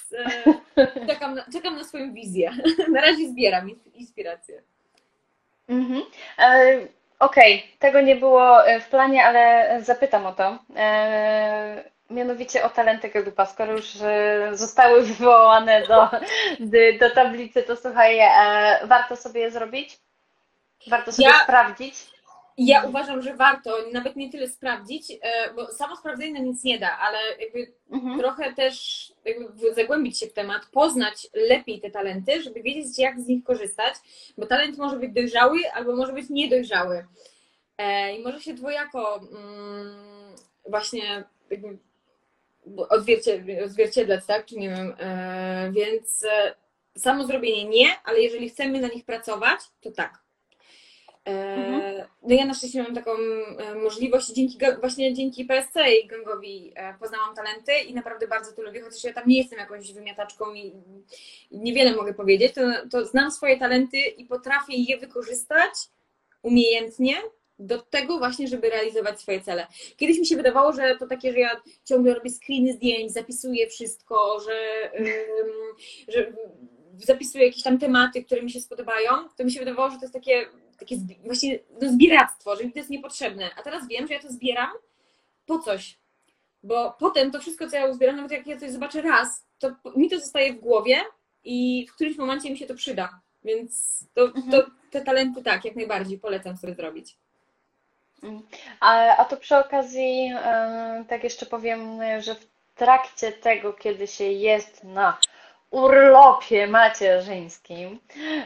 [0.77, 2.53] e, czekam, na, czekam na swoją wizję.
[2.93, 4.63] na razie zbieram inspirację.
[5.69, 6.03] Mhm.
[6.39, 6.89] E
[7.19, 10.59] Okej, okay, tego nie było e, w planie, ale zapytam o to.
[10.77, 11.85] E,
[12.15, 13.47] mianowicie o talenty Gedupa.
[13.47, 16.09] Skoro już e, zostały wywołane do,
[17.01, 18.19] do tablicy, to słuchaj,
[18.85, 19.99] warto sobie je zrobić?
[20.87, 21.95] Warto sobie ja, sprawdzić?
[22.59, 25.13] Ja uważam, że warto nawet nie tyle sprawdzić,
[25.57, 28.19] bo samo sprawdzenie nic nie da, ale jakby mhm.
[28.19, 29.13] trochę też
[29.77, 33.95] zagłębić się w temat, poznać lepiej te talenty, żeby wiedzieć, jak z nich korzystać,
[34.39, 37.07] bo talent może być dojrzały albo może być niedojrzały.
[37.79, 40.35] E, I może się dwojako mm,
[40.69, 41.25] właśnie
[43.65, 44.47] odzwierciedlać, tak?
[44.47, 46.55] Czy nie wiem, e, więc e,
[46.99, 50.25] samo zrobienie nie, ale jeżeli chcemy na nich pracować, to tak.
[51.25, 52.07] Mhm.
[52.23, 53.11] No ja na szczęście mam taką
[53.83, 59.05] możliwość dzięki właśnie dzięki PSC i gangowi poznałam talenty i naprawdę bardzo to lubię, chociaż
[59.05, 60.73] ja tam nie jestem jakąś wymiataczką i
[61.51, 62.61] niewiele mogę powiedzieć, to,
[62.91, 65.73] to znam swoje talenty i potrafię je wykorzystać
[66.43, 67.17] umiejętnie
[67.59, 69.67] do tego właśnie, żeby realizować swoje cele.
[69.97, 74.41] Kiedyś mi się wydawało, że to takie, że ja ciągle robię screeny zdjęć, zapisuję wszystko,
[74.41, 74.91] że,
[76.09, 76.33] że
[76.99, 80.15] zapisuję jakieś tam tematy, które mi się spodobają, to mi się wydawało, że to jest
[80.15, 80.47] takie,
[80.79, 83.51] takie właśnie no, zbieractwo, że mi to jest niepotrzebne.
[83.57, 84.71] A teraz wiem, że ja to zbieram
[85.47, 85.99] po coś.
[86.63, 90.11] Bo potem to wszystko, co ja uzbieram, nawet jak ja coś zobaczę raz, to mi
[90.11, 90.97] to zostaje w głowie
[91.45, 93.21] i w którymś momencie mi się to przyda.
[93.45, 94.71] Więc to, to mhm.
[94.91, 97.17] te talenty tak, jak najbardziej polecam sobie zrobić.
[98.81, 100.33] A, a to przy okazji,
[101.09, 105.19] tak jeszcze powiem, że w trakcie tego, kiedy się jest na
[105.75, 108.01] urlopie macierzyńskim,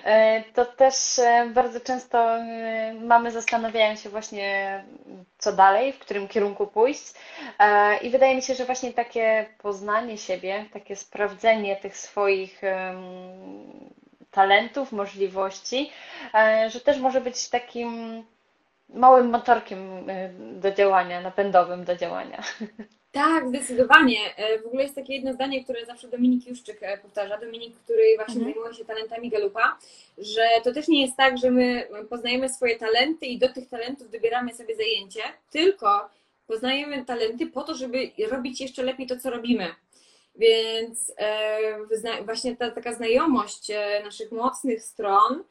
[0.05, 4.85] e, to też e, bardzo często e, mamy zastanawiają się właśnie,
[5.39, 7.13] co dalej, w którym kierunku pójść.
[8.03, 12.61] I wydaje mi się, że właśnie takie poznanie siebie, takie sprawdzenie tych swoich
[14.31, 15.93] talentów, możliwości,
[16.69, 18.25] że też może być takim
[18.89, 22.43] małym motorkiem y, do działania, napędowym do działania.
[23.13, 24.19] Tak, zdecydowanie.
[24.37, 28.03] E, w ogóle jest takie jedno zdanie, które zawsze Dominik Juszczyk e, powtarza, Dominik, który
[28.17, 28.55] właśnie mhm.
[28.55, 29.79] zajmuje się talentami Galupa,
[30.19, 34.11] że to też nie jest tak, że my poznajemy swoje talenty i do tych talentów
[34.11, 35.21] dobieramy sobie zajęcie,
[35.51, 36.09] tylko
[36.47, 39.75] poznajemy talenty po to, żeby robić jeszcze lepiej to, co robimy.
[40.37, 43.73] Więc e, właśnie ta taka znajomość
[44.05, 45.45] naszych mocnych stron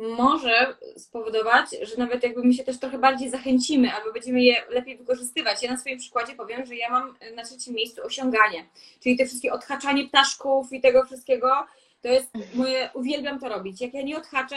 [0.00, 4.96] może spowodować, że nawet jakby my się też trochę bardziej zachęcimy, albo będziemy je lepiej
[4.96, 5.62] wykorzystywać.
[5.62, 8.66] Ja na swoim przykładzie powiem, że ja mam na trzecim miejscu osiąganie,
[9.00, 11.66] czyli te wszystkie odhaczanie ptaszków i tego wszystkiego,
[12.02, 13.80] to jest moje, uwielbiam to robić.
[13.80, 14.56] Jak ja nie odhaczę,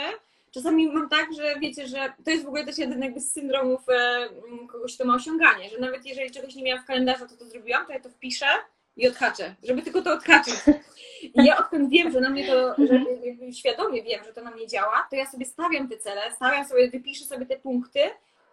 [0.50, 3.88] czasami mam tak, że wiecie, że to jest w ogóle też jeden jakby z syndromów
[3.88, 4.28] e,
[4.72, 7.86] kogoś, kto ma osiąganie, że nawet jeżeli czegoś nie miałam w kalendarzu, to to zrobiłam,
[7.86, 8.46] to ja to wpiszę
[8.96, 10.54] i odhaczę, żeby tylko to odhaczyć.
[11.22, 13.52] I ja odkąd wiem, że na mnie to, że mhm.
[13.52, 16.90] świadomie wiem, że to na mnie działa, to ja sobie stawiam te cele, stawiam sobie,
[16.90, 18.00] wypiszę sobie te punkty,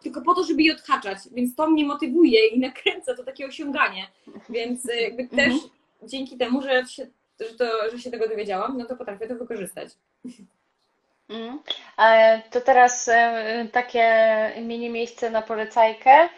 [0.04, 1.18] tylko po to, żeby je odhaczać.
[1.32, 4.08] Więc to mnie motywuje i nakręca to takie osiąganie.
[4.50, 5.70] Więc e, jakby też mhm.
[6.04, 7.08] dzięki temu, że się,
[7.39, 9.89] że, to, że się tego dowiedziałam, no to potrafię to wykorzystać.
[11.30, 11.60] Mhm.
[12.52, 14.06] To teraz e, takie
[14.62, 16.30] mini miejsce na polecajkę.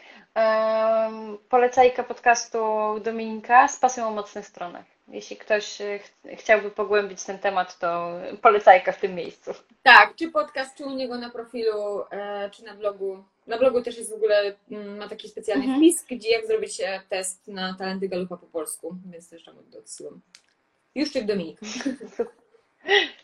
[1.50, 2.60] Polecajka podcastu
[3.04, 4.86] Dominika z pasją o mocnych stronach.
[5.08, 8.12] Jeśli ktoś e, ch chciałby pogłębić ten temat, to
[8.42, 9.52] polecajka w tym miejscu.
[9.84, 13.24] Tak, czy podcast, czy u niego na profilu, e, czy na blogu.
[13.48, 15.82] Na blogu też jest w ogóle, mm, ma taki specjalny mhm.
[15.82, 20.22] wpis, gdzie jak zrobić test na talenty Galupa po polsku, więc też tam odsyłam.
[20.96, 21.60] Już czy Dominik.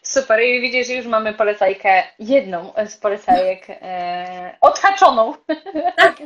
[0.02, 5.34] Super, i widzisz, już mamy polecajkę, jedną z polecajek e, odhaczoną.
[5.96, 6.16] Tak.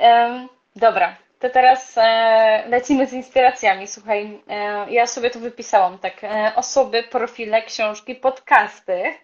[0.00, 3.86] e, dobra, to teraz e, lecimy z inspiracjami.
[3.86, 6.24] Słuchaj, e, ja sobie to wypisałam tak.
[6.24, 9.14] E, osoby, profile, książki, podcasty,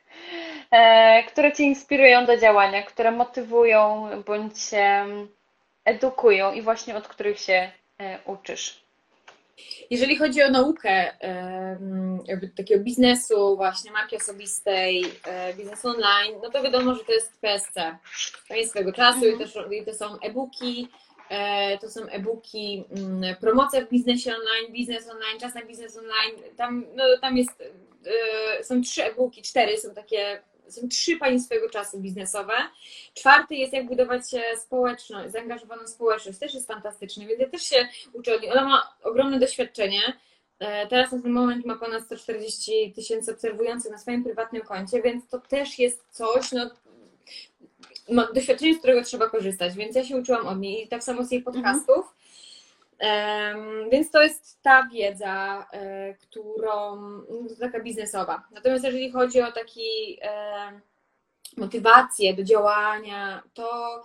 [0.71, 4.57] e, które Cię inspirują do działania, które motywują bądź
[5.85, 7.71] edukują i właśnie od których się
[8.25, 8.86] uczysz.
[9.91, 11.17] Jeżeli chodzi o naukę
[12.27, 17.41] jakby takiego biznesu, właśnie marki osobistej, e, biznesu online, no to wiadomo, że to jest
[17.41, 17.99] PSC.
[18.49, 20.89] To jest swego czasu i, też, i to są e-booki,
[21.31, 26.57] e, to są e-booki, mm, promocja w biznesie online, biznes online, czas na biznes online.
[26.57, 27.63] Tam, no, tam jest,
[28.61, 32.53] e, są trzy e-booki, cztery są takie są trzy pani swojego czasu biznesowe.
[33.15, 34.23] Czwarty jest jak budować
[34.59, 36.39] społeczność, zaangażowaną społeczność.
[36.39, 38.53] Też jest fantastyczny, więc ja też się uczę od niej.
[38.53, 40.01] Ona ma ogromne doświadczenie.
[40.59, 45.29] E, teraz na ten moment ma ponad 140 tysięcy obserwujących na swoim prywatnym koncie, więc
[45.29, 46.53] to też jest coś,
[48.09, 51.25] no, doświadczenie, z którego trzeba korzystać, więc ja się uczyłam od niej i tak samo
[51.25, 52.15] z jej podcastów.
[53.93, 57.25] Więc to jest ta wiedza, e, którą, no,
[57.61, 58.43] taka biznesowa.
[58.51, 60.19] Natomiast jeżeli chodzi o taki
[61.57, 64.03] motywację do działania, to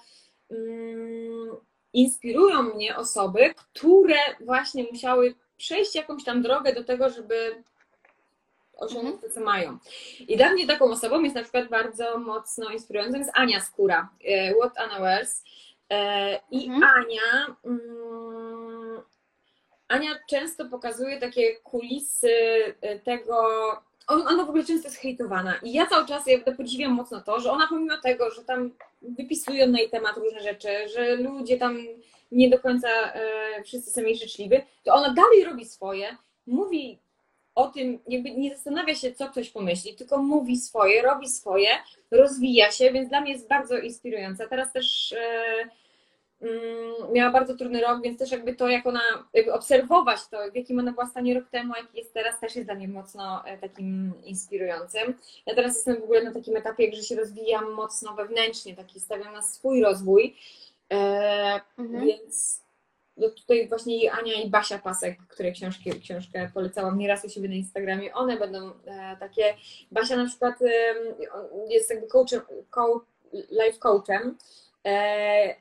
[0.51, 1.55] mm,
[1.93, 7.63] inspirują mnie osoby, które właśnie musiały przejść jakąś tam drogę do tego, żeby
[8.81, 9.77] osiągnąć to, co mają.
[10.19, 14.53] I dla mnie taką osobą jest na przykład bardzo mocno inspirującą jest Ania Skóra, e,
[14.55, 15.43] What Anna Wears.
[15.89, 16.83] E, I mhm.
[16.83, 17.81] Ania mm,
[19.91, 22.31] Ania często pokazuje takie kulisy
[22.81, 23.35] e, tego,
[24.07, 27.51] ona w ogóle często jest hejtowana i ja cały czas ja podziwiam mocno to, że
[27.51, 28.71] ona pomimo tego, że tam
[29.01, 31.77] wypisują na jej temat różne rzeczy, że ludzie tam
[32.31, 36.17] nie do końca e, wszyscy są jej życzliwi, to ona dalej robi swoje,
[36.47, 36.99] mówi
[37.55, 41.69] o tym, jakby nie zastanawia się, co ktoś pomyśli, tylko mówi swoje, robi swoje,
[42.11, 44.47] rozwija się, więc dla mnie jest bardzo inspirująca.
[44.47, 45.69] Teraz też Mm,
[47.11, 49.01] miała bardzo trudny rok, więc też jakby to, jak ona,
[49.33, 52.67] jakby obserwować to, w jakim ona była stanie rok temu, jaki jest teraz, też jest
[52.67, 55.13] dla mnie mocno e, takim inspirującym.
[55.45, 59.33] Ja teraz jestem w ogóle na takim etapie, że się rozwijam mocno wewnętrznie, taki stawiam
[59.33, 60.35] na swój rozwój,
[60.91, 62.05] e, mhm.
[62.05, 62.61] więc
[63.17, 67.49] no tutaj właśnie i Ania i Basia Pasek, której książki, książkę polecałam nieraz u siebie
[67.49, 69.55] na Instagramie, one będą e, takie,
[69.91, 70.55] Basia na przykład
[71.69, 74.37] jest jakby coachem, coach, life coachem,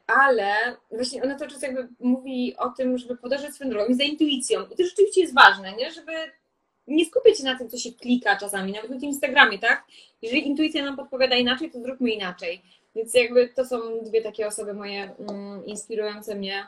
[0.07, 4.05] ale właśnie ona cały czas jakby mówi o tym, żeby podążać swoją drogą i za
[4.05, 4.67] intuicją.
[4.67, 5.91] I to rzeczywiście jest ważne, nie?
[5.91, 6.13] żeby
[6.87, 9.85] nie skupiać się na tym, co się klika czasami, nawet na tym Instagramie, tak?
[10.23, 12.63] Jeżeli intuicja nam podpowiada inaczej, to zróbmy inaczej.
[12.95, 16.67] Więc jakby to są dwie takie osoby moje mm, inspirujące mnie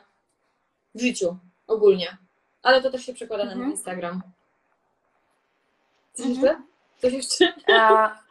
[0.95, 1.37] w życiu
[1.67, 2.17] ogólnie.
[2.63, 3.61] Ale to też się przekłada mhm.
[3.61, 4.21] na Instagram.
[6.13, 6.45] Coś mhm.
[6.45, 6.61] jeszcze?
[7.01, 7.53] Coś jeszcze?
[7.73, 8.17] A,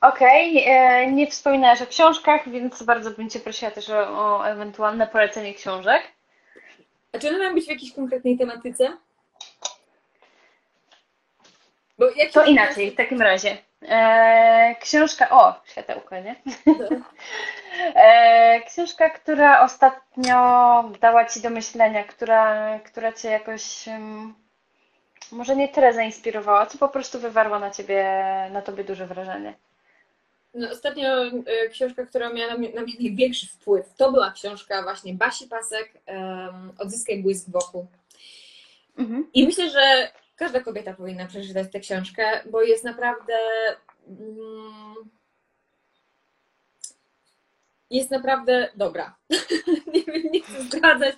[0.00, 5.06] Okej, e, nie wspominasz o książkach, więc bardzo bym Cię prosiła też o, o ewentualne
[5.06, 6.02] polecenie książek.
[7.12, 8.96] A czy one mają być w jakiejś konkretnej tematyce?
[12.32, 13.56] To inaczej, w takim razie.
[13.88, 16.34] E, książka, o, światełko, nie?
[17.94, 20.34] E, książka, która ostatnio
[21.00, 23.84] dała Ci do myślenia, która, która Cię jakoś
[25.32, 28.04] może nie tyle zainspirowała, co po prostu wywarła na Ciebie,
[28.52, 29.54] na Tobie duże wrażenie.
[30.58, 34.82] No, ostatnio y, książka, która miała na mnie, na mnie, największy wpływ, to była książka
[34.82, 37.86] właśnie Basi Pasek um, Odzyskaj błysk wokół.
[38.98, 39.30] Mhm.
[39.34, 43.34] I myślę, że każda kobieta powinna przeczytać tę książkę, bo jest naprawdę.
[44.08, 44.94] mm,
[47.90, 49.16] Jest naprawdę dobra.
[49.94, 51.14] nie wiem, nie chcę zdradzać.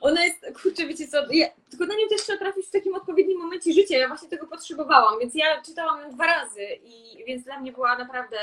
[0.00, 3.38] Ona jest, kurczę, wiecie co, ja, tylko na nią też trzeba trafić w takim odpowiednim
[3.38, 3.98] momencie życia.
[3.98, 8.36] Ja właśnie tego potrzebowałam, więc ja czytałam dwa razy i więc dla mnie była naprawdę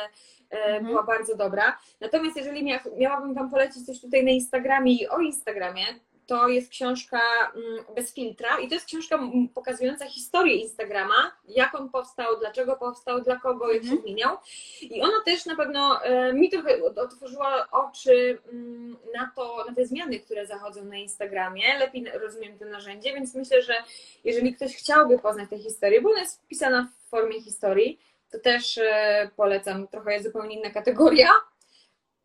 [0.50, 0.86] e, Mhm.
[0.86, 1.78] była bardzo dobra.
[2.02, 5.86] Natomiast jeżeli mia, miałabym Wam polecić coś tutaj na Instagramie i o Instagramie,
[6.28, 7.22] to jest książka
[7.56, 9.20] mm, bez filtra i to jest książka
[9.54, 14.02] pokazująca historię Instagrama, jak on powstał, dlaczego powstał, dla kogo, jak się Mhm.
[14.02, 14.38] zmieniał.
[14.82, 19.86] I ona też na pewno e, mi trochę otworzyła oczy mm, na to, na te
[19.86, 21.78] zmiany, które zachodzą na Instagramie.
[21.80, 23.74] Lepiej rozumiem to narzędzie, więc myślę, że
[24.24, 28.00] jeżeli ktoś chciałby poznać tę historię, bo ona jest pisana w formie historii,
[28.32, 29.88] to też e, polecam.
[29.88, 31.30] Trochę jest zupełnie inna kategoria,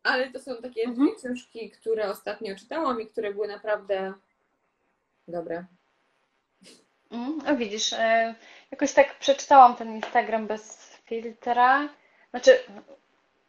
[0.03, 1.07] ale to są takie Mhm.
[1.07, 4.13] dwie książki, które ostatnio czytałam i które były naprawdę
[5.27, 5.65] dobre.
[7.11, 8.35] Mm, a widzisz, e,
[8.71, 11.89] jakoś tak przeczytałam ten Instagram bez filtra.
[12.29, 12.59] Znaczy,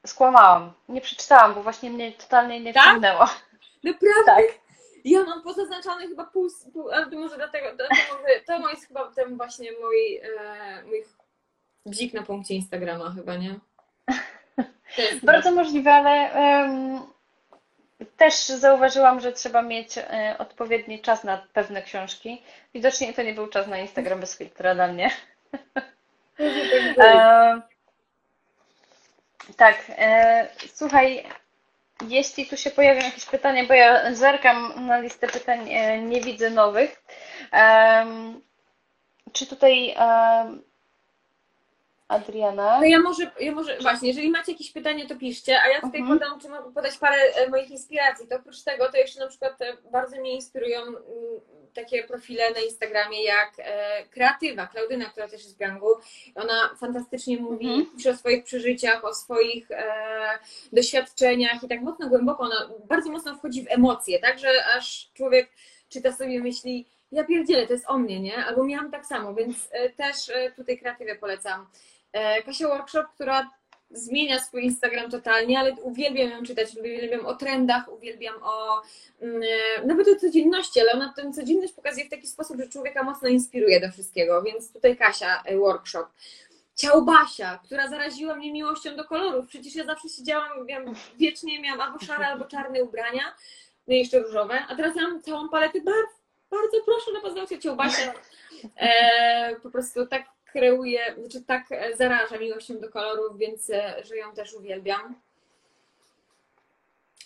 [0.07, 0.72] skłamałam.
[0.88, 3.01] Nie przeczytałam, bo właśnie mnie totalnie nie Tak?
[3.01, 3.28] Naprawdę?
[4.26, 4.44] Tak.
[5.05, 9.12] Ja mam pozaznaczone chyba pół, pół ale to może dlatego, dlatego że to jest chyba
[9.12, 11.05] ten właśnie mój, e, mój
[11.86, 13.61] bzik na punkcie Instagrama chyba, nie?
[15.22, 17.00] Bardzo możliwe, ale em,
[18.16, 22.42] też zauważyłam, że trzeba mieć e, odpowiedni czas na pewne książki.
[22.74, 25.11] Widocznie to nie był czas na Instagram bez filtra dla mnie.
[26.98, 27.61] E,
[29.56, 31.24] tak, e, słuchaj,
[32.08, 36.50] jeśli tu się pojawią jakieś pytania, bo ja zerkam na listę pytań, e, nie widzę
[36.50, 37.02] nowych.
[37.52, 38.40] Em,
[39.32, 39.94] czy tutaj
[42.11, 42.78] Adriana?
[42.80, 46.00] No ja może, ja może, właśnie, jeżeli macie jakieś pytania, to piszcie, a ja tutaj
[46.00, 46.18] Mhm.
[46.18, 48.26] podam, czy mogę podać parę e, moich inspiracji.
[48.28, 51.00] To oprócz tego, to jeszcze na przykład e, bardzo mnie inspirują mm,
[51.74, 55.88] takie profile na Instagramie jak e, Kreatywa, Klaudyna, która też jest w gangu.
[56.34, 57.86] Ona fantastycznie mówi, Mhm.
[57.96, 59.68] pisze o swoich przeżyciach, o swoich
[60.72, 65.50] doświadczeniach i tak mocno głęboko, ona bardzo mocno wchodzi w emocje, tak, że aż człowiek
[65.88, 68.36] czyta sobie myśli, ja pierdzielę, to jest o mnie, nie?
[68.44, 70.16] Albo miałam tak samo, więc też
[70.56, 71.66] tutaj Kreatywę polecam.
[72.12, 73.50] E, Kasia Workshop, która
[73.90, 78.82] zmienia swój Instagram totalnie, ale uwielbiam ją czytać, uwielbiam o trendach, uwielbiam o
[79.20, 79.42] mm,
[79.76, 83.28] e, nawet o codzienności, ale ona tę codzienność pokazuje w taki sposób, że człowieka mocno
[83.28, 86.06] inspiruje do wszystkiego, więc tutaj Kasia e, Workshop.
[86.74, 89.46] Ciałbasia, która zaraziła mnie miłością do kolorów.
[89.46, 93.34] Przecież ja zawsze siedziałam, miałam, wiecznie miałam albo szare, albo czarne ubrania,
[93.88, 96.20] no i jeszcze różowe, a teraz mam całą paletę barw.
[96.50, 98.12] Bardzo proszę na paznokcie Ciałbasia.
[98.76, 104.16] E, po prostu tak kreuje, znaczy tak e, zaraża miłością do kolorów, więc e, że
[104.16, 105.14] ją też uwielbiam.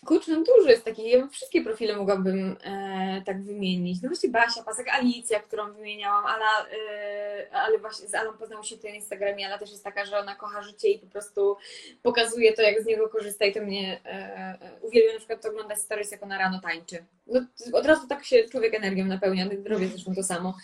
[0.05, 4.03] Kurczę, no dużo jest takich, ja wszystkie profile mogłabym e, tak wymienić.
[4.03, 8.79] No właśnie Basia, Pasek, Alicja, którą wymieniałam, Ala, e, ale właśnie z Alą poznało się
[8.79, 11.57] to na Instagramie, Ala też jest taka, że ona kocha życie i po prostu
[12.03, 15.79] pokazuje to, jak z niego korzysta i to mnie e, e, uwielbiam na przykład oglądać
[15.79, 17.05] stories, jak ona rano tańczy.
[17.27, 17.41] No,
[17.73, 20.55] od razu tak się człowiek energią napełnia, robię zresztą to samo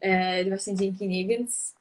[0.00, 1.74] e, właśnie dzięki niej, więc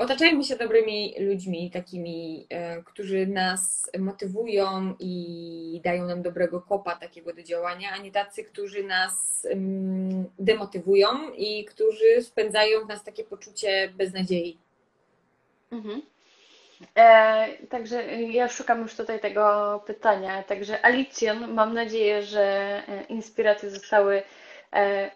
[0.00, 7.32] otaczajmy się dobrymi ludźmi, takimi, e, którzy nas motywują i dają nam dobrego kopa takiego
[7.32, 13.24] do działania, a nie tacy, którzy nas mm, demotywują i którzy spędzają w nas takie
[13.24, 14.58] poczucie beznadziei.
[15.72, 16.02] Mhm.
[16.94, 20.42] E, także ja szukam już tutaj tego pytania.
[20.42, 22.42] Także Alicjon, mam nadzieję, że
[22.88, 24.22] e, inspiracje zostały
[24.72, 25.10] e,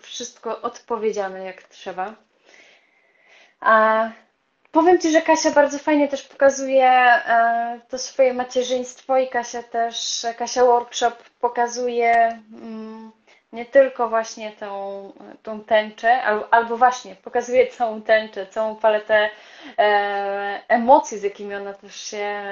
[0.00, 2.14] wszystko odpowiedziane jak trzeba.
[3.62, 4.10] A
[4.72, 10.26] powiem Ci, że Kasia bardzo fajnie też pokazuje e, to swoje macierzyństwo i Kasia też,
[10.38, 13.12] Kasia Workshop pokazuje mm,
[13.52, 19.30] nie tylko właśnie tą, tą tęczę, albo, albo właśnie pokazuje całą tęczę, całą paletę
[19.78, 22.42] e, emocji, z jakimi ona też się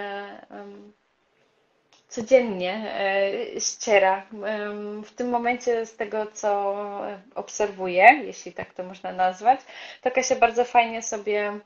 [2.11, 2.95] codziennie
[3.55, 4.27] e, ściera.
[5.05, 6.77] W tym momencie, z tego co
[7.35, 9.61] obserwuję, jeśli tak to można nazwać,
[10.03, 11.61] to Kasia bardzo fajnie sobie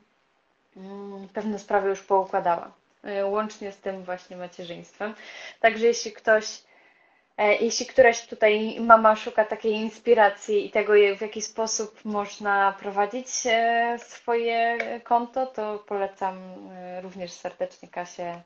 [0.76, 2.72] mm, pewne sprawy już poukładała,
[3.04, 5.14] e, łącznie z tym właśnie macierzyństwem.
[5.60, 6.62] Także jeśli ktoś
[7.36, 13.26] E, Jeśli któraś tutaj mama szuka takiej inspiracji i tego, w jaki sposób można prowadzić
[13.98, 16.54] swoje konto, to polecam
[17.02, 18.42] również serdecznie Kasię,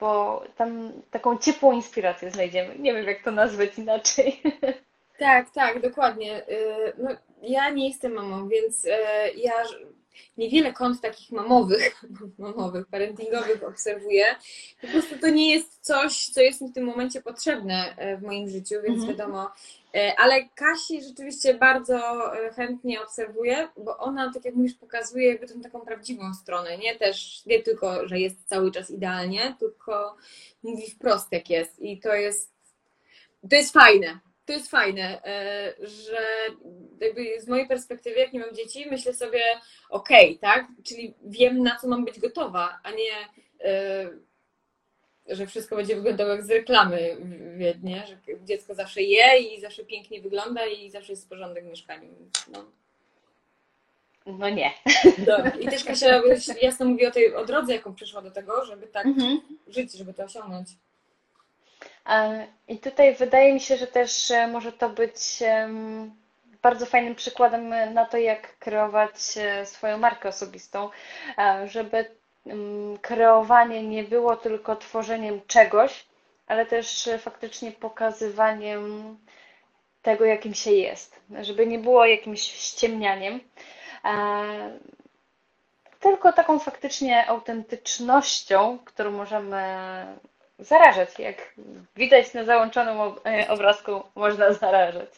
[0.00, 2.78] bo tam taką ciepłą inspirację znajdziemy.
[2.78, 4.42] Nie wiem, jak to nazwać inaczej.
[5.18, 6.48] Tak, tak, dokładnie.
[6.48, 7.10] Y, No,
[7.42, 8.90] ja nie jestem mamą, więc y,
[9.36, 9.52] ja
[10.36, 12.02] niewiele kont takich mamowych,
[12.38, 14.24] mamowych, parentingowych obserwuję.
[14.80, 18.22] Po prostu to nie jest coś, co jest mi w tym momencie potrzebne e, w
[18.22, 19.08] moim życiu, więc Mhm.
[19.08, 19.50] wiadomo.
[19.94, 21.96] E, Ale Kasi rzeczywiście bardzo
[22.36, 26.96] e, chętnie obserwuję, bo ona, tak jak mówisz, pokazuje jakby tą taką prawdziwą stronę, nie
[26.96, 30.16] też, nie tylko, że jest cały czas idealnie, tylko
[30.62, 32.52] mówi wprost jak jest i to jest,
[33.50, 34.18] to jest fajne.
[34.46, 36.18] To jest fajne, e, że
[37.00, 39.42] jakby z mojej perspektywy, jak nie mam dzieci, myślę sobie,
[39.90, 40.66] okej, tak?
[40.84, 43.12] Czyli wiem, na co mam być gotowa, a nie,
[45.30, 47.16] że wszystko będzie wyglądało jak z reklamy,
[47.56, 48.06] wie- nie?
[48.06, 52.08] Że dziecko zawsze je i zawsze pięknie wygląda i zawsze jest porządek w mieszkaniu.
[52.52, 52.64] No.
[54.26, 54.70] No nie.
[55.60, 56.22] I też Kasia
[56.62, 59.40] jasno mówi o tej o drodze, jaką przyszła do tego, żeby tak Mhm.
[59.68, 60.68] żyć, żeby to osiągnąć.
[62.08, 65.20] E, I tutaj wydaje mi się, że też e, może to być
[66.62, 70.90] bardzo fajnym przykładem na to, jak kreować e, swoją markę osobistą,
[71.66, 72.04] żeby
[73.02, 76.06] kreowanie nie było tylko tworzeniem czegoś,
[76.46, 79.16] ale też e, faktycznie pokazywaniem
[80.02, 83.40] tego, jakim się jest, żeby nie było jakimś ściemnianiem,
[86.00, 89.62] tylko taką faktycznie autentycznością, którą możemy
[90.58, 91.18] zarażać.
[91.18, 91.54] Jak
[91.96, 95.10] widać na załączonym e, obrazku, można zarażać.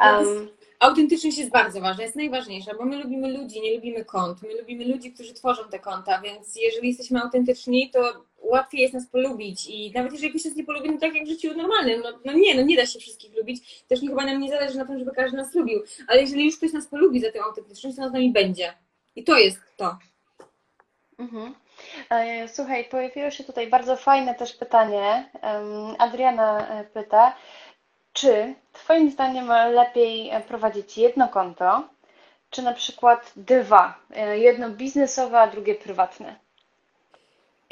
[0.00, 0.48] Um,
[0.80, 4.42] Autentyczność jest bardzo ważna, jest najważniejsza, bo my lubimy ludzi, nie lubimy kont.
[4.42, 9.06] My lubimy ludzi, którzy tworzą te konta, więc jeżeli jesteśmy autentyczni, to łatwiej jest nas
[9.06, 9.66] polubić.
[9.66, 12.32] I nawet jeżeli ktoś nas nie polubi, no tak jak w życiu normalnym, no, no
[12.32, 13.82] nie, no nie da się wszystkich lubić.
[13.88, 15.82] Też nie, chyba nam nie zależy na tym, żeby każdy nas lubił.
[16.08, 18.74] Ale jeżeli już ktoś nas polubi za tę autentyczność, to on z nami będzie.
[19.16, 19.98] I to jest to.
[21.18, 21.54] mhm.
[22.10, 25.30] E, Słuchaj, pojawiło się tutaj bardzo fajne też pytanie.
[25.98, 27.36] Adriana e, pyta,
[28.16, 31.88] czy Twoim zdaniem lepiej prowadzić jedno konto,
[32.50, 33.98] czy na przykład dwa?
[34.34, 36.36] Jedno biznesowe, a drugie prywatne.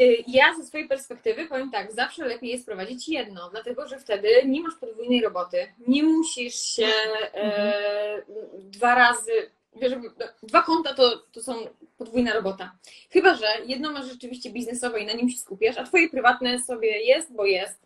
[0.00, 4.28] Y, Ja ze swojej perspektywy powiem tak, zawsze lepiej jest prowadzić jedno, dlatego że wtedy
[4.46, 6.86] nie masz podwójnej roboty, nie musisz się
[7.34, 8.22] e,
[8.58, 11.54] dwa razy, wiesz, no, dwa konta to, to są
[11.98, 12.72] podwójna robota.
[13.10, 16.88] Chyba, że jedno masz rzeczywiście biznesowe i na nim się skupiasz, a twoje prywatne sobie
[16.88, 17.84] jest, bo jest,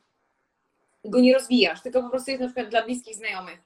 [1.04, 3.58] go nie rozwijasz, tylko po prostu jest na przykład dla bliskich znajomych.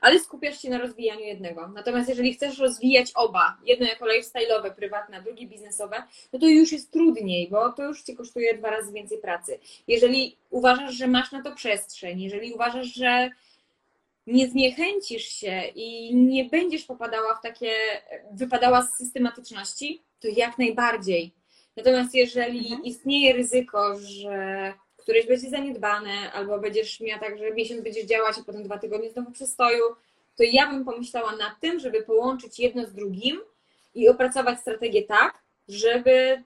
[0.00, 1.68] Ale skupiasz się na rozwijaniu jednego.
[1.68, 6.02] Natomiast jeżeli chcesz rozwijać oba, jedno jako lifestyle'owe, prywatne, a drugie biznesowe,
[6.32, 9.58] no to już jest trudniej, bo to już ci kosztuje dwa razy więcej pracy.
[9.88, 13.30] Jeżeli uważasz, że masz na to przestrzeń, jeżeli uważasz, że
[14.26, 17.72] nie zniechęcisz się i nie będziesz popadała w takie,
[18.32, 21.32] wypadała z systematyczności, to jak najbardziej.
[21.76, 22.84] Natomiast jeżeli Mhm.
[22.84, 24.72] istnieje ryzyko, że
[25.06, 29.10] któreś będzie zaniedbane, albo będziesz miała tak, że miesiąc będziesz działać, a potem dwa tygodnie
[29.10, 29.84] znowu przestoju,
[30.36, 33.40] to ja bym pomyślała nad tym, żeby połączyć jedno z drugim
[33.94, 35.38] i opracować strategię tak,
[35.68, 36.42] żeby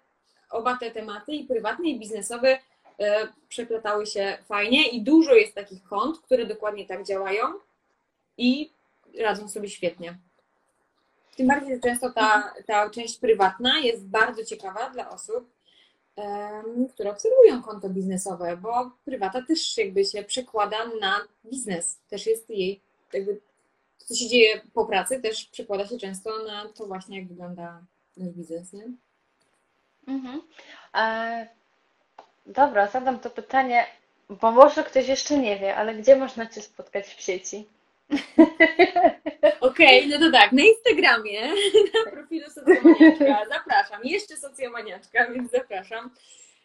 [0.50, 2.58] oba te tematy, i prywatne, i biznesowe,
[2.98, 7.44] e, przeplatały się fajnie i dużo jest takich kont, które dokładnie tak działają
[8.38, 8.70] i
[9.18, 10.18] radzą sobie świetnie.
[11.36, 15.50] Tym bardziej, że często ta, ta część prywatna jest bardzo ciekawa dla osób,
[16.94, 21.98] które obserwują konto biznesowe, bo prywata też jakby się przekłada na biznes.
[22.10, 22.80] Też jest jej,
[23.12, 23.40] jakby
[23.98, 27.80] co się dzieje po pracy, też przekłada się często na to właśnie, jak wygląda
[28.16, 28.84] nasz biznes, nie?
[30.08, 30.42] Mhm.
[30.94, 31.48] E,
[32.46, 33.86] dobra, zadam to pytanie,
[34.28, 37.66] bo może ktoś jeszcze nie wie, ale gdzie można Cię spotkać w sieci?
[39.60, 41.40] Okej, no to tak, na Instagramie,
[42.04, 46.10] na profilu Socjomaniaczka, zapraszam, jeszcze Socjomaniaczka, więc zapraszam.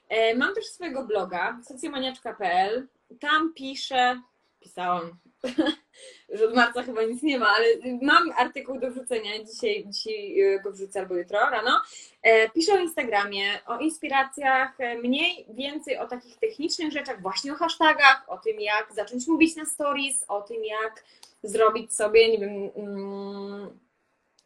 [0.09, 2.87] E, Mam też swojego bloga, socjomaniaczka.pl,
[3.19, 4.21] tam piszę,
[4.65, 5.17] pisałam,
[6.35, 7.65] że od marca chyba nic nie ma, ale
[8.01, 11.81] mam artykuł do wrzucenia, dzisiaj, dzisiaj e, go wrzucę albo jutro rano.
[12.21, 17.55] E, Piszę o Instagramie, o inspiracjach, e, mniej, więcej o takich technicznych rzeczach, właśnie o
[17.55, 21.03] hashtagach, o tym jak zacząć mówić na stories, o tym jak
[21.43, 23.79] zrobić sobie, nie wiem, mm,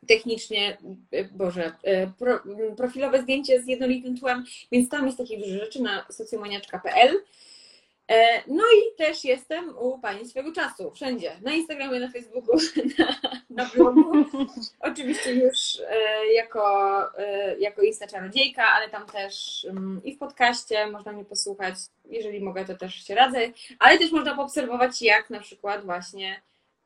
[0.08, 0.78] technicznie,
[1.32, 1.72] Boże,
[2.78, 7.24] profilowe zdjęcie z jednolitym tłem, więc tam jest takich rzeczy na socjomaniaczka.pl.
[8.10, 12.58] E, No i też jestem u Pani swego czasu, wszędzie, na Instagramie, na Facebooku,
[13.00, 13.16] na,
[13.50, 14.12] na blogu.
[14.80, 15.58] Oczywiście już
[15.90, 21.26] e, jako, e, jako Insta Czarodziejka, ale tam też mm, i w podcaście można mnie
[21.26, 23.40] posłuchać, jeżeli mogę, to też się radzę,
[23.80, 26.42] ale też można poobserwować, jak na przykład właśnie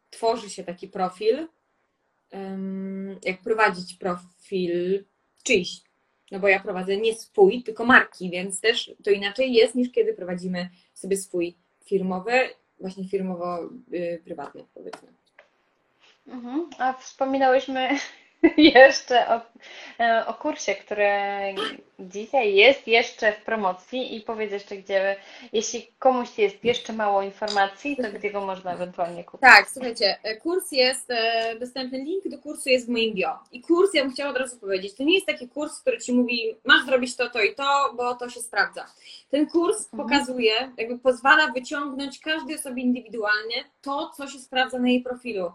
[0.09, 1.47] tworzy się taki profil,
[3.25, 5.05] jak prowadzić profil
[5.43, 5.81] czyjś.
[6.33, 10.13] No bo ja prowadzę nie swój, tylko marki, więc też to inaczej jest niż kiedy
[10.13, 11.55] prowadzimy sobie swój
[11.85, 12.31] firmowy,
[12.79, 15.07] właśnie firmowo-prywatny, powiedzmy.
[16.27, 16.69] Mhm.
[16.77, 17.89] A wspominałyśmy
[18.57, 19.41] jeszcze o,
[19.99, 21.09] e, o kursie, który
[21.99, 25.15] dzisiaj jest jeszcze w promocji i powiedz jeszcze, gdzie,
[25.53, 29.41] jeśli komuś jest jeszcze mało informacji, to gdzie go można ewentualnie kupić.
[29.41, 33.39] Tak, słuchajcie, e, kurs jest e, dostępny, link do kursu jest w moim bio.
[33.51, 36.13] I kurs, ja bym chciała od razu powiedzieć, to nie jest taki kurs, który ci
[36.13, 38.85] mówi, masz zrobić to, to i to, bo to się sprawdza.
[39.29, 40.03] Ten kurs Mhm.
[40.09, 45.51] pokazuje, jakby pozwala wyciągnąć każdej osobie indywidualnie to, co się sprawdza na jej profilu.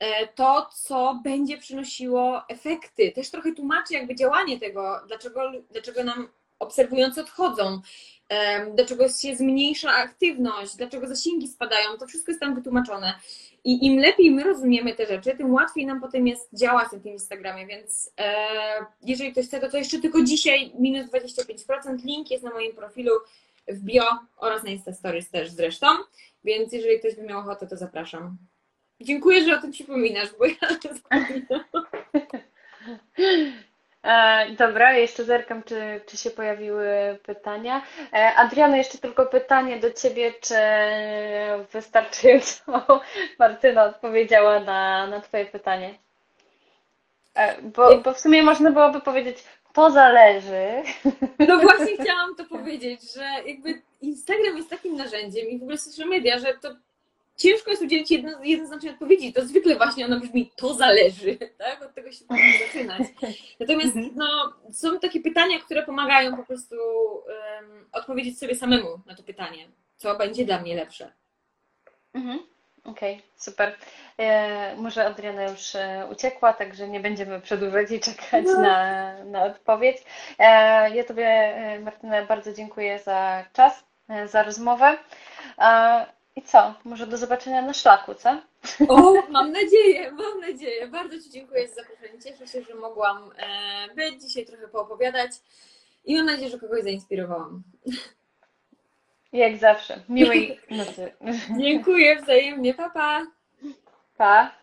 [0.00, 3.12] E, To, co będzie przynosiło efekty.
[3.12, 6.28] Też trochę tłumaczy jakby działanie tego, dlaczego, dlaczego nam
[6.58, 7.80] obserwujący odchodzą,
[8.74, 13.14] dlaczego się zmniejsza aktywność, dlaczego zasięgi spadają, to wszystko jest tam wytłumaczone.
[13.64, 17.12] I im lepiej my rozumiemy te rzeczy, tym łatwiej nam potem jest działać na tym
[17.12, 18.34] Instagramie, więc e,
[19.02, 23.12] jeżeli ktoś chce, to, to jeszcze tylko dzisiaj minus 25%, link jest na moim profilu
[23.68, 24.04] w bio
[24.36, 25.86] oraz na Insta Stories też zresztą,
[26.44, 28.36] więc jeżeli ktoś by miał ochotę, to zapraszam.
[29.00, 30.54] Dziękuję, że o tym przypominasz, bo ja.
[34.02, 37.82] E, dobra, jeszcze zerkam, czy, czy się pojawiły pytania.
[38.12, 40.54] E, Adriano, jeszcze tylko pytanie do Ciebie, czy
[41.72, 43.00] wystarczająco
[43.38, 45.98] Martyna odpowiedziała na, na Twoje pytanie?
[47.34, 50.66] E, bo, bo w sumie można byłoby powiedzieć, to zależy.
[51.48, 56.08] No właśnie chciałam to powiedzieć, że jakby Instagram jest takim narzędziem i w ogóle social
[56.08, 56.68] media, że to
[57.40, 59.32] ciężko jest udzielić jedno, jednoznacznej odpowiedzi.
[59.32, 61.82] To zwykle właśnie ona brzmi, to zależy, tak?
[61.82, 63.02] Od tego się powinno zaczynać.
[63.60, 69.22] Natomiast no, są takie pytania, które pomagają po prostu um, odpowiedzieć sobie samemu na to
[69.22, 71.12] pytanie, co będzie dla mnie lepsze.
[72.14, 72.38] Mhm.
[72.84, 73.76] Okej, super.
[74.18, 78.60] E, może Adriana już e, uciekła, także nie będziemy przedłużać i czekać No.
[78.60, 79.96] na, na odpowiedź.
[80.38, 80.44] E,
[80.96, 84.98] ja Tobie, e, Martyna, bardzo dziękuję za czas, e, za rozmowę.
[85.58, 86.06] E,
[86.40, 86.74] I co?
[86.84, 88.42] Może do zobaczenia na szlaku, co?
[88.88, 90.88] O, mam nadzieję, mam nadzieję.
[90.88, 92.22] Bardzo Ci dziękuję za zaproszenie.
[92.22, 95.30] Cieszę się, że mogłam e, być dzisiaj, trochę poopowiadać
[96.04, 97.62] i mam nadzieję, że kogoś zainspirowałam.
[99.32, 100.00] Jak zawsze.
[100.08, 101.12] Miłej nocy.
[101.60, 103.26] Dziękuję wzajemnie, papa.
[104.16, 104.50] Pa.
[104.50, 104.59] Pa.